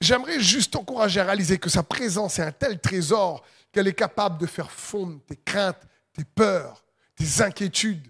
[0.05, 3.43] J'aimerais juste t'encourager à réaliser que sa présence est un tel trésor
[3.73, 5.81] qu'elle est capable de faire fondre tes craintes,
[6.13, 6.85] tes peurs,
[7.17, 8.07] tes inquiétudes.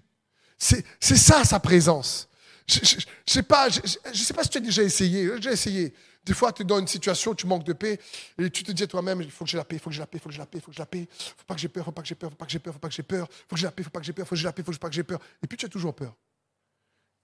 [0.59, 2.29] C'est ça sa présence.
[2.67, 3.81] Je ne sais, pas, je,
[4.13, 5.31] sais pas si tu as déjà essayé.
[5.41, 5.95] J'ai essayé.
[6.25, 8.01] Des fois, tu es dans une situation où tu manques de paix
[8.39, 9.95] et tu te dis à toi-même, il faut que j'ai la paix, il faut que
[9.95, 11.09] j'ai la paix, il faut que j'ai la paix, il faut que j'ai la paix.
[11.11, 12.53] faut pas que j'ai peur, il faut pas que j'ai peur, il faut pas que
[12.53, 13.85] j'ai peur, il faut pas que j'ai peur, il faut que j'ai la paix, il
[13.85, 14.95] faut pas que j'ai peur, il faut que j'ai la paix, il faut pas que
[14.95, 15.21] j'ai peur.
[15.43, 16.15] Et puis tu as toujours peur.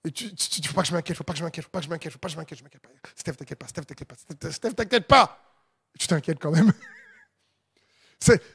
[0.05, 1.79] Et tu, tu, faut pas que je m'inquiète, faut pas que je m'inquiète, faut pas
[1.81, 2.89] que je m'inquiète, faut pas que je m'inquiète, je m'inquiète pas.
[3.15, 4.17] Steph, t'inquiète pas, Steph, t'inquiète pas,
[4.51, 5.39] Steph, t'inquiète pas.
[5.99, 6.73] Tu t'inquiètes quand même.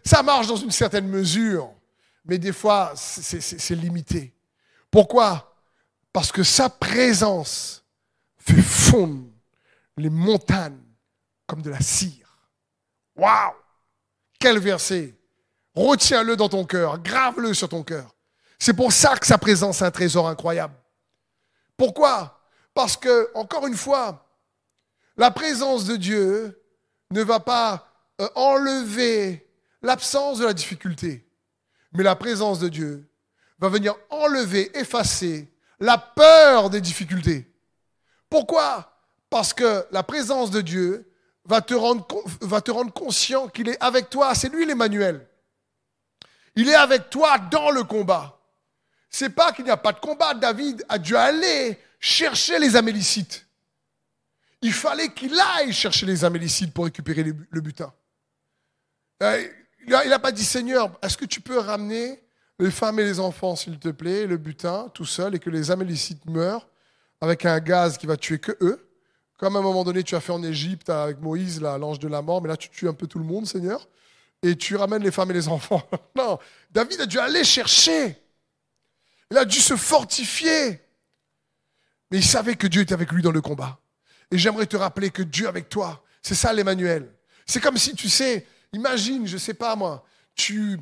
[0.03, 1.71] ça marche dans une certaine mesure,
[2.23, 4.33] mais des fois, c'est limité.
[4.89, 5.55] Pourquoi
[6.11, 7.83] Parce que sa présence
[8.37, 9.34] fait fondre
[9.97, 10.81] les montagnes
[11.47, 12.27] comme de la cire.
[13.15, 13.53] Waouh
[14.39, 15.15] Quel verset
[15.73, 18.15] Retiens-le dans ton cœur, grave-le sur ton cœur.
[18.57, 20.75] C'est pour ça que sa présence est un trésor incroyable.
[21.75, 22.41] Pourquoi?
[22.73, 24.25] Parce que, encore une fois,
[25.17, 26.61] la présence de Dieu
[27.11, 29.45] ne va pas euh, enlever
[29.81, 31.29] l'absence de la difficulté,
[31.91, 33.09] mais la présence de Dieu
[33.59, 37.53] va venir enlever, effacer la peur des difficultés.
[38.29, 38.94] Pourquoi?
[39.35, 41.11] Parce que la présence de Dieu
[41.43, 42.07] va te rendre,
[42.39, 44.33] va te rendre conscient qu'il est avec toi.
[44.33, 45.27] C'est lui l'Emmanuel.
[46.55, 48.35] Il est avec toi dans le combat
[49.15, 50.33] c'est pas qu'il n'y a pas de combat.
[50.33, 53.47] David a dû aller chercher les Amélicites.
[54.61, 57.93] Il fallait qu'il aille chercher les Amélicites pour récupérer le butin.
[59.23, 59.47] Euh,
[59.87, 62.21] il n'a pas dit Seigneur, est-ce que tu peux ramener
[62.59, 65.71] les femmes et les enfants, s'il te plaît, le butin tout seul et que les
[65.71, 66.67] Amélicites meurent
[67.21, 68.85] avec un gaz qui va tuer que eux?
[69.37, 72.21] Comme à un moment donné, tu as fait en Égypte avec Moïse, l'ange de la
[72.21, 73.87] mort, mais là, tu tues un peu tout le monde, Seigneur,
[74.41, 75.83] et tu ramènes les femmes et les enfants.
[76.15, 76.39] non,
[76.71, 78.21] David a dû aller chercher.
[79.31, 80.81] Il a dû se fortifier.
[82.11, 83.79] Mais il savait que Dieu était avec lui dans le combat.
[84.31, 86.03] Et j'aimerais te rappeler que Dieu est avec toi.
[86.21, 87.11] C'est ça l'Emmanuel.
[87.45, 90.79] C'est comme si, tu sais, imagine, je sais pas moi, tu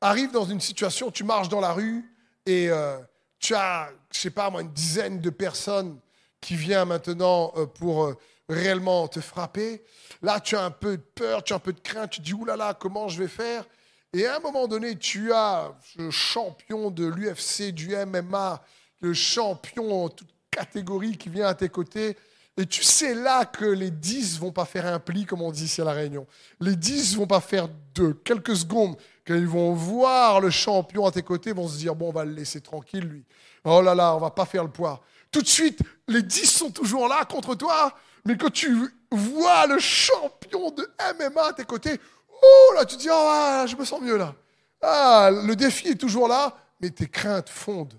[0.00, 2.04] arrives dans une situation, tu marches dans la rue
[2.46, 2.98] et euh,
[3.38, 5.98] tu as, je sais pas moi, une dizaine de personnes
[6.44, 8.18] qui viennent maintenant euh, pour euh,
[8.50, 9.82] réellement te frapper.
[10.20, 12.24] Là, tu as un peu de peur, tu as un peu de crainte, tu te
[12.24, 13.64] dis, oulala, comment je vais faire?
[14.12, 18.62] Et à un moment donné, tu as le champion de l'UFC, du MMA,
[19.00, 22.16] le champion en toute catégorie qui vient à tes côtés.
[22.56, 25.64] Et tu sais là que les 10 vont pas faire un pli, comme on dit
[25.64, 26.26] ici à La Réunion.
[26.60, 28.96] Les 10 vont pas faire de quelques secondes.
[29.26, 32.26] Quand ils vont voir le champion à tes côtés, vont se dire, bon, on va
[32.26, 33.24] le laisser tranquille, lui.
[33.64, 35.02] Oh là là, on va pas faire le poids.
[35.34, 37.92] Tout de suite, les 10 sont toujours là contre toi,
[38.24, 41.98] mais quand tu vois le champion de MMA à tes côtés,
[42.30, 44.32] oh là, tu te dis, oh, je me sens mieux là.
[44.80, 47.98] Ah, le défi est toujours là, mais tes craintes fondent.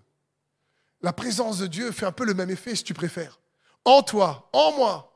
[1.01, 3.37] La présence de Dieu fait un peu le même effet, si tu préfères.
[3.83, 5.11] En toi, en moi.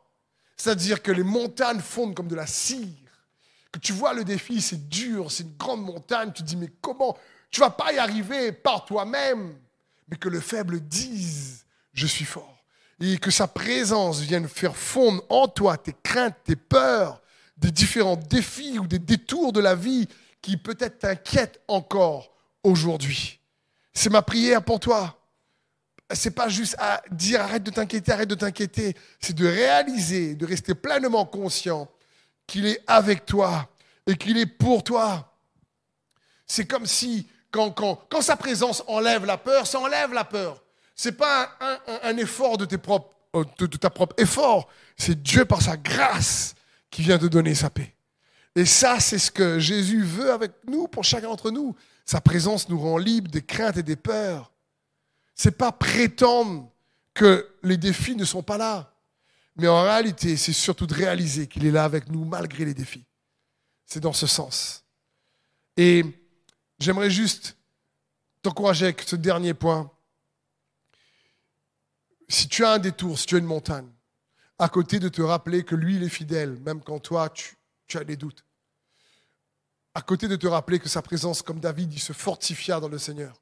[0.57, 2.85] C'est-à-dire que les montagnes fondent comme de la cire.
[3.71, 6.33] Que tu vois le défi, c'est dur, c'est une grande montagne.
[6.33, 7.17] Tu te dis, mais comment?
[7.49, 9.57] Tu vas pas y arriver par toi-même.
[10.09, 12.57] Mais que le faible dise, je suis fort.
[13.01, 17.21] Et que sa présence vienne faire fondre en toi tes craintes, tes peurs,
[17.57, 20.07] des différents défis ou des détours de la vie
[20.41, 22.31] qui peut-être t'inquiètent encore
[22.63, 23.39] aujourd'hui.
[23.93, 25.15] C'est ma prière pour toi.
[26.11, 28.95] C'est pas juste à dire arrête de t'inquiéter, arrête de t'inquiéter.
[29.19, 31.87] C'est de réaliser, de rester pleinement conscient
[32.47, 33.69] qu'il est avec toi
[34.07, 35.37] et qu'il est pour toi.
[36.47, 40.63] C'est comme si, quand, quand, quand sa présence enlève la peur, ça enlève la peur.
[40.99, 41.57] Ce n'est pas
[42.03, 44.67] un, effort euh, de, ta propre effort.
[44.97, 46.55] C'est Dieu par sa grâce
[46.91, 47.95] qui vient te donner sa paix.
[48.53, 51.73] Et ça, c'est ce que Jésus veut avec nous, pour chacun d'entre nous.
[52.03, 54.51] Sa présence nous rend libres des craintes et des peurs.
[55.35, 56.69] C'est pas prétendre
[57.13, 58.93] que les défis ne sont pas là.
[59.55, 63.05] Mais en réalité, c'est surtout de réaliser qu'il est là avec nous malgré les défis.
[63.85, 64.83] C'est dans ce sens.
[65.77, 66.03] Et
[66.77, 67.55] j'aimerais juste
[68.41, 69.89] t'encourager avec ce dernier point
[72.29, 73.89] si tu as un détour, si tu as une montagne,
[74.59, 77.57] à côté de te rappeler que lui, il est fidèle, même quand toi, tu,
[77.97, 78.45] as des doutes.
[79.95, 82.99] À côté de te rappeler que sa présence, comme David, il se fortifia dans le
[82.99, 83.41] Seigneur.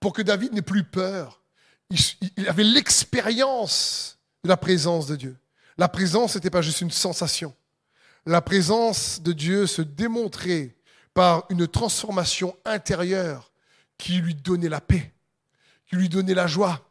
[0.00, 1.42] Pour que David n'ait plus peur,
[1.90, 5.36] il, avait l'expérience de la présence de Dieu.
[5.78, 7.54] La présence n'était pas juste une sensation.
[8.26, 10.76] La présence de Dieu se démontrait
[11.14, 13.52] par une transformation intérieure
[13.98, 15.12] qui lui donnait la paix,
[15.86, 16.89] qui lui donnait la joie,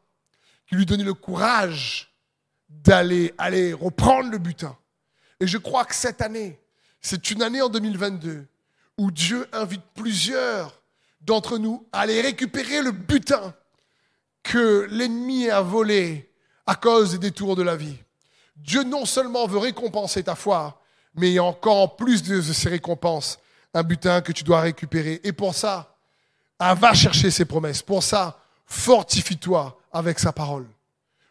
[0.69, 2.13] qui lui donnait le courage
[2.69, 4.77] d'aller aller reprendre le butin.
[5.39, 6.59] Et je crois que cette année,
[7.01, 8.45] c'est une année en 2022
[8.99, 10.79] où Dieu invite plusieurs
[11.21, 13.53] d'entre nous à aller récupérer le butin
[14.43, 16.29] que l'ennemi a volé
[16.67, 17.97] à cause des détours de la vie.
[18.55, 20.81] Dieu non seulement veut récompenser ta foi,
[21.15, 23.39] mais il y a encore en plus de ces récompenses
[23.73, 25.19] un butin que tu dois récupérer.
[25.23, 25.95] Et pour ça,
[26.59, 27.81] va chercher ses promesses.
[27.81, 30.65] Pour ça, fortifie-toi avec sa parole.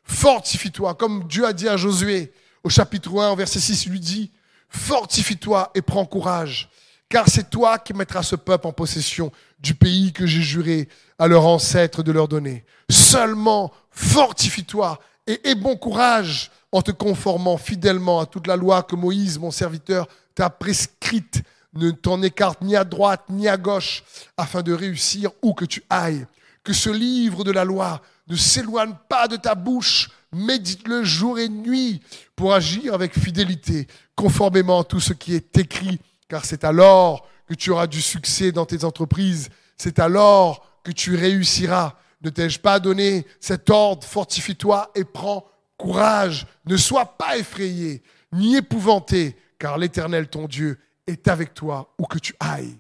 [0.05, 2.33] Fortifie-toi, comme Dieu a dit à Josué
[2.65, 4.31] au chapitre 1, verset 6, il lui dit,
[4.69, 6.69] fortifie-toi et prends courage,
[7.09, 11.27] car c'est toi qui mettras ce peuple en possession du pays que j'ai juré à
[11.27, 12.65] leurs ancêtres de leur donner.
[12.91, 18.97] Seulement fortifie-toi et aie bon courage en te conformant fidèlement à toute la loi que
[18.97, 21.43] Moïse, mon serviteur, t'a prescrite.
[21.75, 24.03] Ne t'en écarte ni à droite ni à gauche
[24.37, 26.27] afin de réussir où que tu ailles.
[26.65, 31.49] Que ce livre de la loi ne s'éloigne pas de ta bouche, médite-le jour et
[31.49, 32.01] nuit
[32.37, 37.55] pour agir avec fidélité, conformément à tout ce qui est écrit, car c'est alors que
[37.55, 41.95] tu auras du succès dans tes entreprises, c'est alors que tu réussiras.
[42.21, 44.07] Ne t'ai-je pas donné cet ordre?
[44.07, 46.47] Fortifie-toi et prends courage.
[46.67, 48.03] Ne sois pas effrayé,
[48.33, 52.79] ni épouvanté, car l'Éternel, ton Dieu, est avec toi où que tu ailles.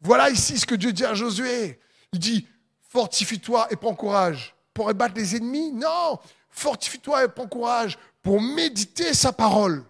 [0.00, 1.78] Voilà ici ce que Dieu dit à Josué.
[2.12, 2.46] Il dit,
[2.88, 5.72] fortifie-toi et prends courage pour battre les ennemis.
[5.72, 6.20] Non,
[6.50, 9.82] fortifie-toi et prends courage pour méditer sa parole.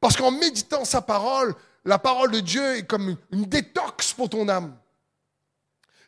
[0.00, 1.52] Parce qu'en méditant sa parole,
[1.84, 4.72] la parole de Dieu est comme une détox pour ton âme.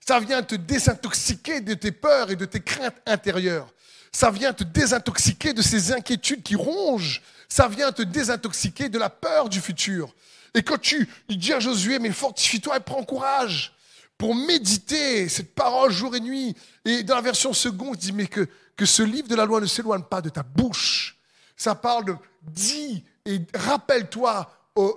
[0.06, 3.66] Ça vient te désintoxiquer de tes peurs et de tes craintes intérieures.
[4.12, 7.22] Ça vient te désintoxiquer de ces inquiétudes qui rongent.
[7.48, 10.14] Ça vient te désintoxiquer de la peur du futur.
[10.54, 13.74] Et quand tu dis à Josué, mais fortifie-toi et prends courage
[14.18, 16.54] pour méditer cette parole jour et nuit.
[16.84, 18.46] Et dans la version seconde, il dit, mais que
[18.84, 21.18] ce livre de la loi ne s'éloigne pas de ta bouche.
[21.56, 24.50] Ça parle de dis et rappelle-toi,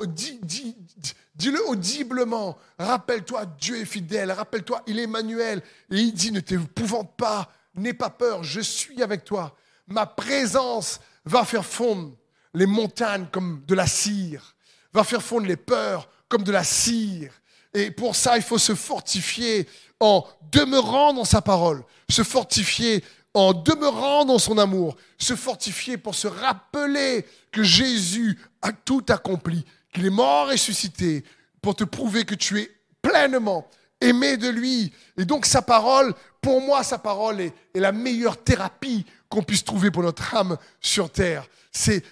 [0.08, 0.76] dis, dis,
[1.36, 2.58] dis-le audiblement.
[2.78, 4.32] Rappelle-toi, Dieu est fidèle.
[4.32, 5.62] Rappelle-toi, il est Emmanuel.
[5.92, 9.56] Et il dit, ne t'épouvante pas, n'aie pas peur, je suis avec toi.
[9.88, 12.14] Ma présence va faire fondre
[12.54, 14.56] les montagnes comme de la cire,
[14.92, 17.32] va faire fondre les peurs comme de la cire.
[17.78, 19.68] Et pour ça, il faut se fortifier
[20.00, 23.04] en demeurant dans sa parole, se fortifier
[23.36, 29.64] en demeurant dans son amour, se fortifier pour se rappeler que Jésus a tout accompli,
[29.94, 31.24] qu'il est mort et ressuscité,
[31.62, 32.72] pour te prouver que tu es
[33.04, 33.70] pleinement
[34.02, 34.94] aimé de lui.
[35.18, 39.92] Et donc sa parole, pour moi, sa parole est, la meilleure thérapie qu'on puisse trouver
[39.92, 41.46] pour notre âme sur terre.
[41.72, 42.04] C'est,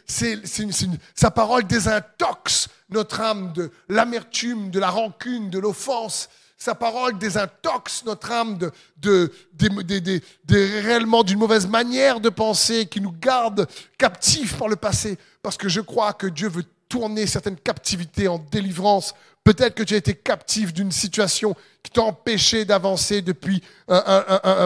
[1.16, 6.30] sa parole désintoxe notre âme de l'amertume, de la rancune, de l'offense.
[6.58, 13.12] Sa parole désintoxe notre âme de, de, réellement d'une mauvaise manière de penser qui nous
[13.12, 13.68] garde
[13.98, 15.18] captifs par le passé.
[15.42, 19.14] Parce que je crois que Dieu veut tourner certaines captivités en délivrance.
[19.44, 21.56] Peut-être que tu as été captif d'une situation
[21.98, 23.62] empêché d'avancer depuis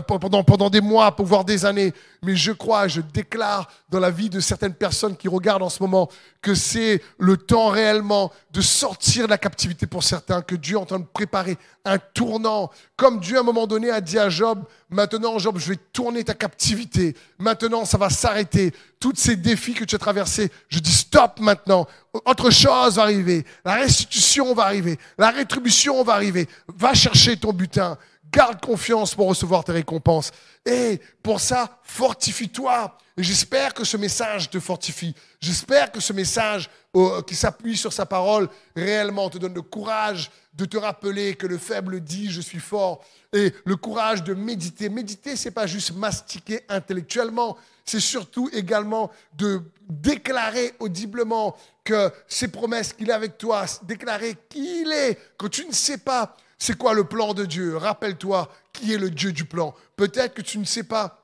[0.08, 1.94] pendant, pendant des mois, pour voir des années.
[2.24, 5.82] Mais je crois, je déclare dans la vie de certaines personnes qui regardent en ce
[5.82, 6.10] moment
[6.42, 10.80] que c'est le temps réellement de sortir de la captivité pour certains, que Dieu est
[10.80, 12.70] en train de préparer un tournant.
[12.98, 16.24] Comme Dieu à un moment donné a dit à Job, maintenant Job, je vais tourner
[16.24, 17.16] ta captivité.
[17.38, 18.74] Maintenant, ça va s'arrêter.
[19.00, 21.88] Tous ces défis que tu as traversés, je dis stop maintenant.
[22.26, 23.46] Autre chose va arriver.
[23.64, 25.00] La restitution va arriver.
[25.18, 26.48] La rétribution va arriver.
[26.68, 27.98] Va chercher ton butin.
[28.32, 30.32] Garde confiance pour recevoir tes récompenses.
[30.66, 32.98] Et pour ça, fortifie-toi.
[33.18, 35.16] Et j'espère que ce message te fortifie.
[35.42, 40.32] J'espère que ce message euh, qui s'appuie sur sa parole réellement te donne le courage
[40.54, 43.04] de te rappeler que le faible dit je suis fort
[43.34, 44.90] et le courage de méditer.
[44.90, 52.94] Méditer, c'est pas juste mastiquer intellectuellement, c'est surtout également de déclarer audiblement que ces promesses
[52.94, 56.94] qu'il a avec toi, déclarer qui il est, que tu ne sais pas c'est quoi
[56.94, 57.78] le plan de Dieu?
[57.78, 59.74] Rappelle-toi qui est le Dieu du plan.
[59.96, 61.24] Peut-être que tu ne sais pas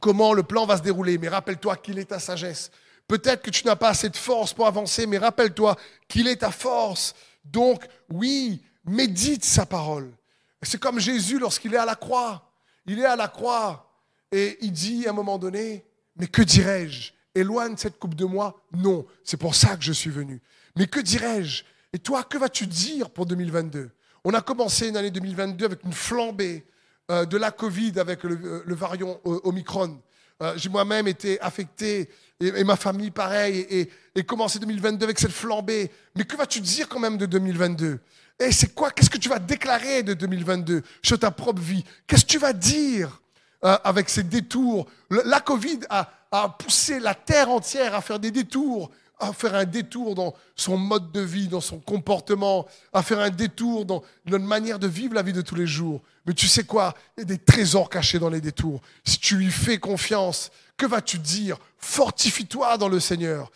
[0.00, 2.70] comment le plan va se dérouler, mais rappelle-toi qu'il est ta sagesse.
[3.06, 5.76] Peut-être que tu n'as pas assez de force pour avancer, mais rappelle-toi
[6.08, 7.14] qu'il est ta force.
[7.44, 10.10] Donc, oui, médite sa parole.
[10.62, 12.50] C'est comme Jésus lorsqu'il est à la croix.
[12.86, 13.88] Il est à la croix
[14.32, 15.86] et il dit à un moment donné,
[16.16, 17.12] mais que dirais-je?
[17.36, 18.60] Éloigne cette coupe de moi?
[18.72, 20.42] Non, c'est pour ça que je suis venu.
[20.74, 21.62] Mais que dirais-je?
[21.92, 23.92] Et toi, que vas-tu dire pour 2022
[24.28, 26.66] on a commencé une année 2022 avec une flambée
[27.12, 30.00] euh, de la Covid avec le, euh, variant euh, Omicron.
[30.56, 32.10] J'ai moi-même été affecté
[32.40, 35.90] et, ma famille pareil et, commencé 2022 avec cette flambée.
[36.16, 38.00] Mais que vas-tu dire quand même de 2022
[38.40, 38.90] Et c'est quoi?
[38.90, 41.84] Qu'est-ce que tu vas déclarer de 2022 sur ta propre vie.
[42.06, 43.22] Qu'est-ce que tu vas dire
[43.62, 44.86] avec ces détours?
[45.08, 50.14] La Covid a poussé la terre entière à faire des détours à faire un détour
[50.14, 54.78] dans son mode de vie, dans son comportement, à faire un détour dans notre manière
[54.78, 56.02] de vivre la vie de tous les jours.
[56.26, 56.94] Mais tu sais quoi?
[57.16, 58.82] Il y a des trésors cachés dans les détours.
[59.04, 61.56] Si tu lui fais confiance, que vas-tu dire?
[61.78, 63.50] Fortifie-toi dans le Seigneur.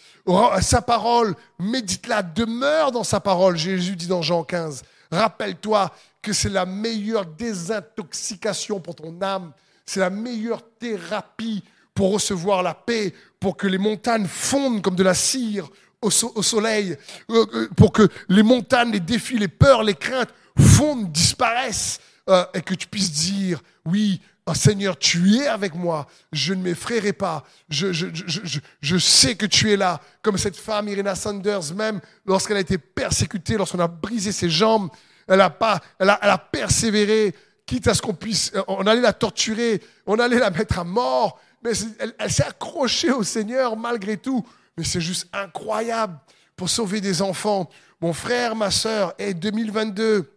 [0.63, 3.57] Sa parole, médite-la, demeure dans sa parole.
[3.57, 5.93] Jésus dit dans Jean 15, rappelle-toi
[6.23, 9.53] que c'est la meilleure désintoxication pour ton âme.
[9.85, 15.03] C'est la meilleure thérapie pour recevoir la paix, pour que les montagnes fondent comme de
[15.03, 15.69] la cire
[16.03, 16.97] au, soleil,
[17.31, 22.45] euh, euh, pour que les montagnes, les défis, les peurs, les craintes fondent, disparaissent, euh,
[22.55, 27.13] et que tu puisses dire, oui, oh Seigneur, tu es avec moi, je ne m'effraierai
[27.13, 31.75] pas, je, je, je, je, sais que tu es là, comme cette femme, Irina Sanders,
[31.75, 34.89] même lorsqu'elle a été persécutée, lorsqu'on a brisé ses jambes,
[35.29, 37.35] elle a, pas, elle a, elle a persévéré,
[37.67, 41.39] quitte à ce qu'on puisse, on allait la torturer, on allait la mettre à mort,
[41.63, 41.73] mais
[42.19, 44.47] elle, s'est accrochée au Seigneur malgré tout.
[44.77, 46.19] Mais c'est juste incroyable
[46.57, 47.69] pour sauver des enfants.
[48.01, 50.31] Mon frère, ma soeur, et 2022,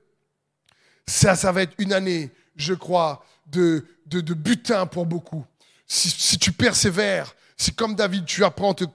[1.07, 5.45] ça, ça va être une année, je crois, de, de, butin pour beaucoup.
[5.87, 8.85] Si, tu persévères, si comme David, tu apprends à te,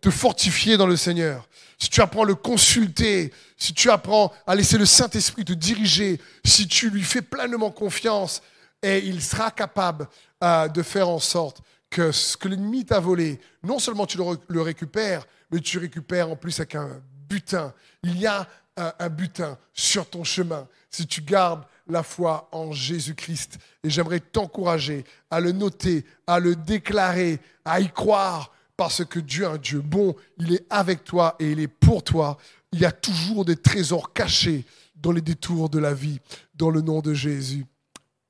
[0.00, 4.54] te fortifier dans le Seigneur, si tu apprends à le consulter, si tu apprends à
[4.54, 8.42] laisser le Saint-Esprit te diriger, si tu lui fais pleinement confiance,
[8.82, 10.08] et il sera capable
[10.42, 14.62] euh, de faire en sorte que ce que l'ennemi t'a volé, non seulement tu le,
[14.62, 17.74] récupères, mais tu récupères en plus avec un butin.
[18.04, 23.58] Il y a un, butin sur ton chemin si tu gardes la foi en Jésus-Christ.
[23.82, 29.44] Et j'aimerais t'encourager à le noter, à le déclarer, à y croire, parce que Dieu
[29.44, 32.38] est un Dieu bon, il est avec toi et il est pour toi.
[32.72, 34.64] Il y a toujours des trésors cachés
[34.94, 36.20] dans les détours de la vie,
[36.54, 37.66] dans le nom de Jésus.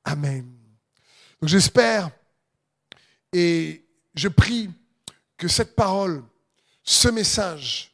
[0.04, 0.50] Amen.
[1.40, 2.10] Donc j'espère
[3.32, 4.70] Et je prie
[5.36, 6.22] que cette parole,
[6.82, 7.92] ce message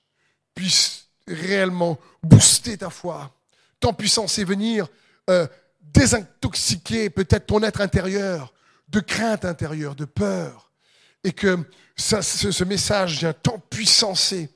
[0.54, 3.34] puisse réellement booster ta foi,
[3.80, 4.88] ton puissance venir
[5.28, 5.46] euh,
[5.80, 8.52] désintoxiquer peut-être ton être intérieur
[8.88, 10.70] de crainte intérieure, de peur.
[11.24, 11.58] Et que
[11.96, 14.50] ce, message vient t'empuissancer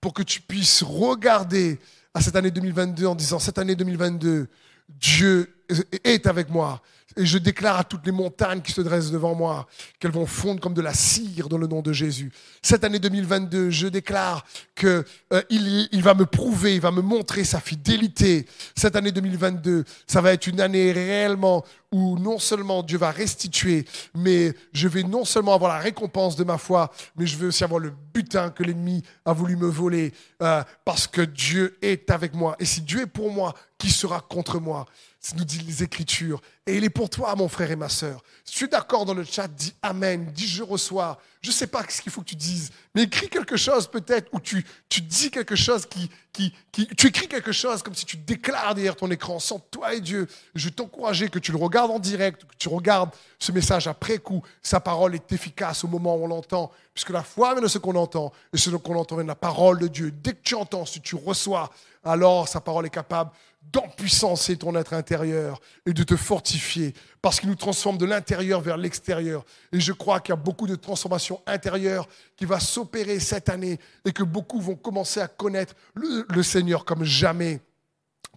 [0.00, 1.78] pour que tu puisses regarder
[2.14, 4.48] à cette année 2022 en disant, cette année 2022,
[4.88, 5.54] Dieu
[6.04, 6.80] est avec moi.
[7.16, 9.66] Et je déclare à toutes les montagnes qui se dressent devant moi
[9.98, 12.32] qu'elles vont fondre comme de la cire dans le nom de Jésus.
[12.62, 14.44] Cette année 2022, je déclare
[14.74, 18.46] que euh, il, il, va me prouver, il va me montrer sa fidélité.
[18.74, 23.84] Cette année 2022, ça va être une année réellement où non seulement Dieu va restituer,
[24.16, 27.62] mais je vais non seulement avoir la récompense de ma foi, mais je vais aussi
[27.62, 32.34] avoir le butin que l'ennemi a voulu me voler, euh, parce que Dieu est avec
[32.34, 32.56] moi.
[32.58, 34.86] Et si Dieu est pour moi, qui sera contre moi?
[35.36, 36.42] Nous dit les Écritures.
[36.66, 38.22] Et il est pour toi, mon frère et ma sœur.
[38.44, 41.18] Si tu es d'accord dans le chat, dis Amen, dis je reçois.
[41.40, 44.28] Je ne sais pas ce qu'il faut que tu dises, mais écris quelque chose peut-être,
[44.32, 44.64] où tu,
[45.02, 49.58] dis quelque chose Tu écris quelque chose comme si tu déclares derrière ton écran, sans
[49.58, 50.26] toi et Dieu.
[50.54, 54.18] Je vais t'encourager que tu le regardes en direct, que tu regardes ce message après
[54.18, 54.42] coup.
[54.62, 57.78] Sa parole est efficace au moment où on l'entend, puisque la foi vient de ce
[57.78, 60.10] qu'on entend, et ce qu'on entend vient de la parole de Dieu.
[60.10, 61.70] Dès que tu entends, si tu reçois,
[62.02, 63.30] alors sa parole est capable
[63.72, 68.76] d'empuissancer ton être intérieur et de te fortifier parce qu'il nous transforme de l'intérieur vers
[68.76, 69.44] l'extérieur.
[69.72, 72.06] Et je crois qu'il y a beaucoup de transformation intérieure
[72.36, 77.04] qui va s'opérer cette année et que beaucoup vont commencer à connaître le Seigneur comme
[77.04, 77.62] jamais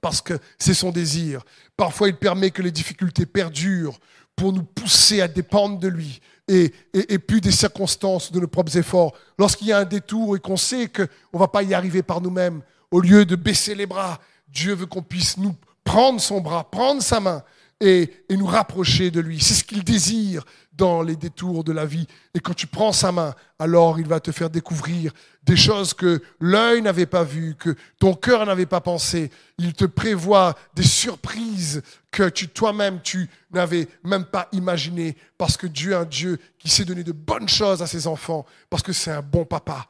[0.02, 1.44] parce que c'est son désir.
[1.76, 4.00] Parfois, il permet que les difficultés perdurent
[4.36, 8.48] pour nous pousser à dépendre de lui et, et, et puis des circonstances de nos
[8.48, 9.14] propres efforts.
[9.38, 12.22] Lorsqu'il y a un détour et qu'on sait qu'on ne va pas y arriver par
[12.22, 12.62] nous-mêmes,
[12.92, 17.02] au lieu de baisser les bras, Dieu veut qu'on puisse nous prendre son bras, prendre
[17.02, 17.44] sa main
[17.80, 19.40] et, nous rapprocher de lui.
[19.40, 20.44] C'est ce qu'il désire
[20.78, 22.08] dans les détours de la vie.
[22.34, 25.12] Et quand tu prends sa main, alors il va te faire découvrir
[25.44, 29.32] des choses que l'œil n'avait pas vues, que ton cœur n'avait pas pensé.
[29.58, 35.68] Il te prévoit des surprises que tu toi-même tu n'avais même pas imaginées parce que
[35.68, 38.94] Dieu est un Dieu qui sait donner de bonnes choses à ses enfants parce que
[38.94, 39.88] c'est un bon papa.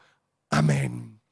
[0.49, 1.16] Amen.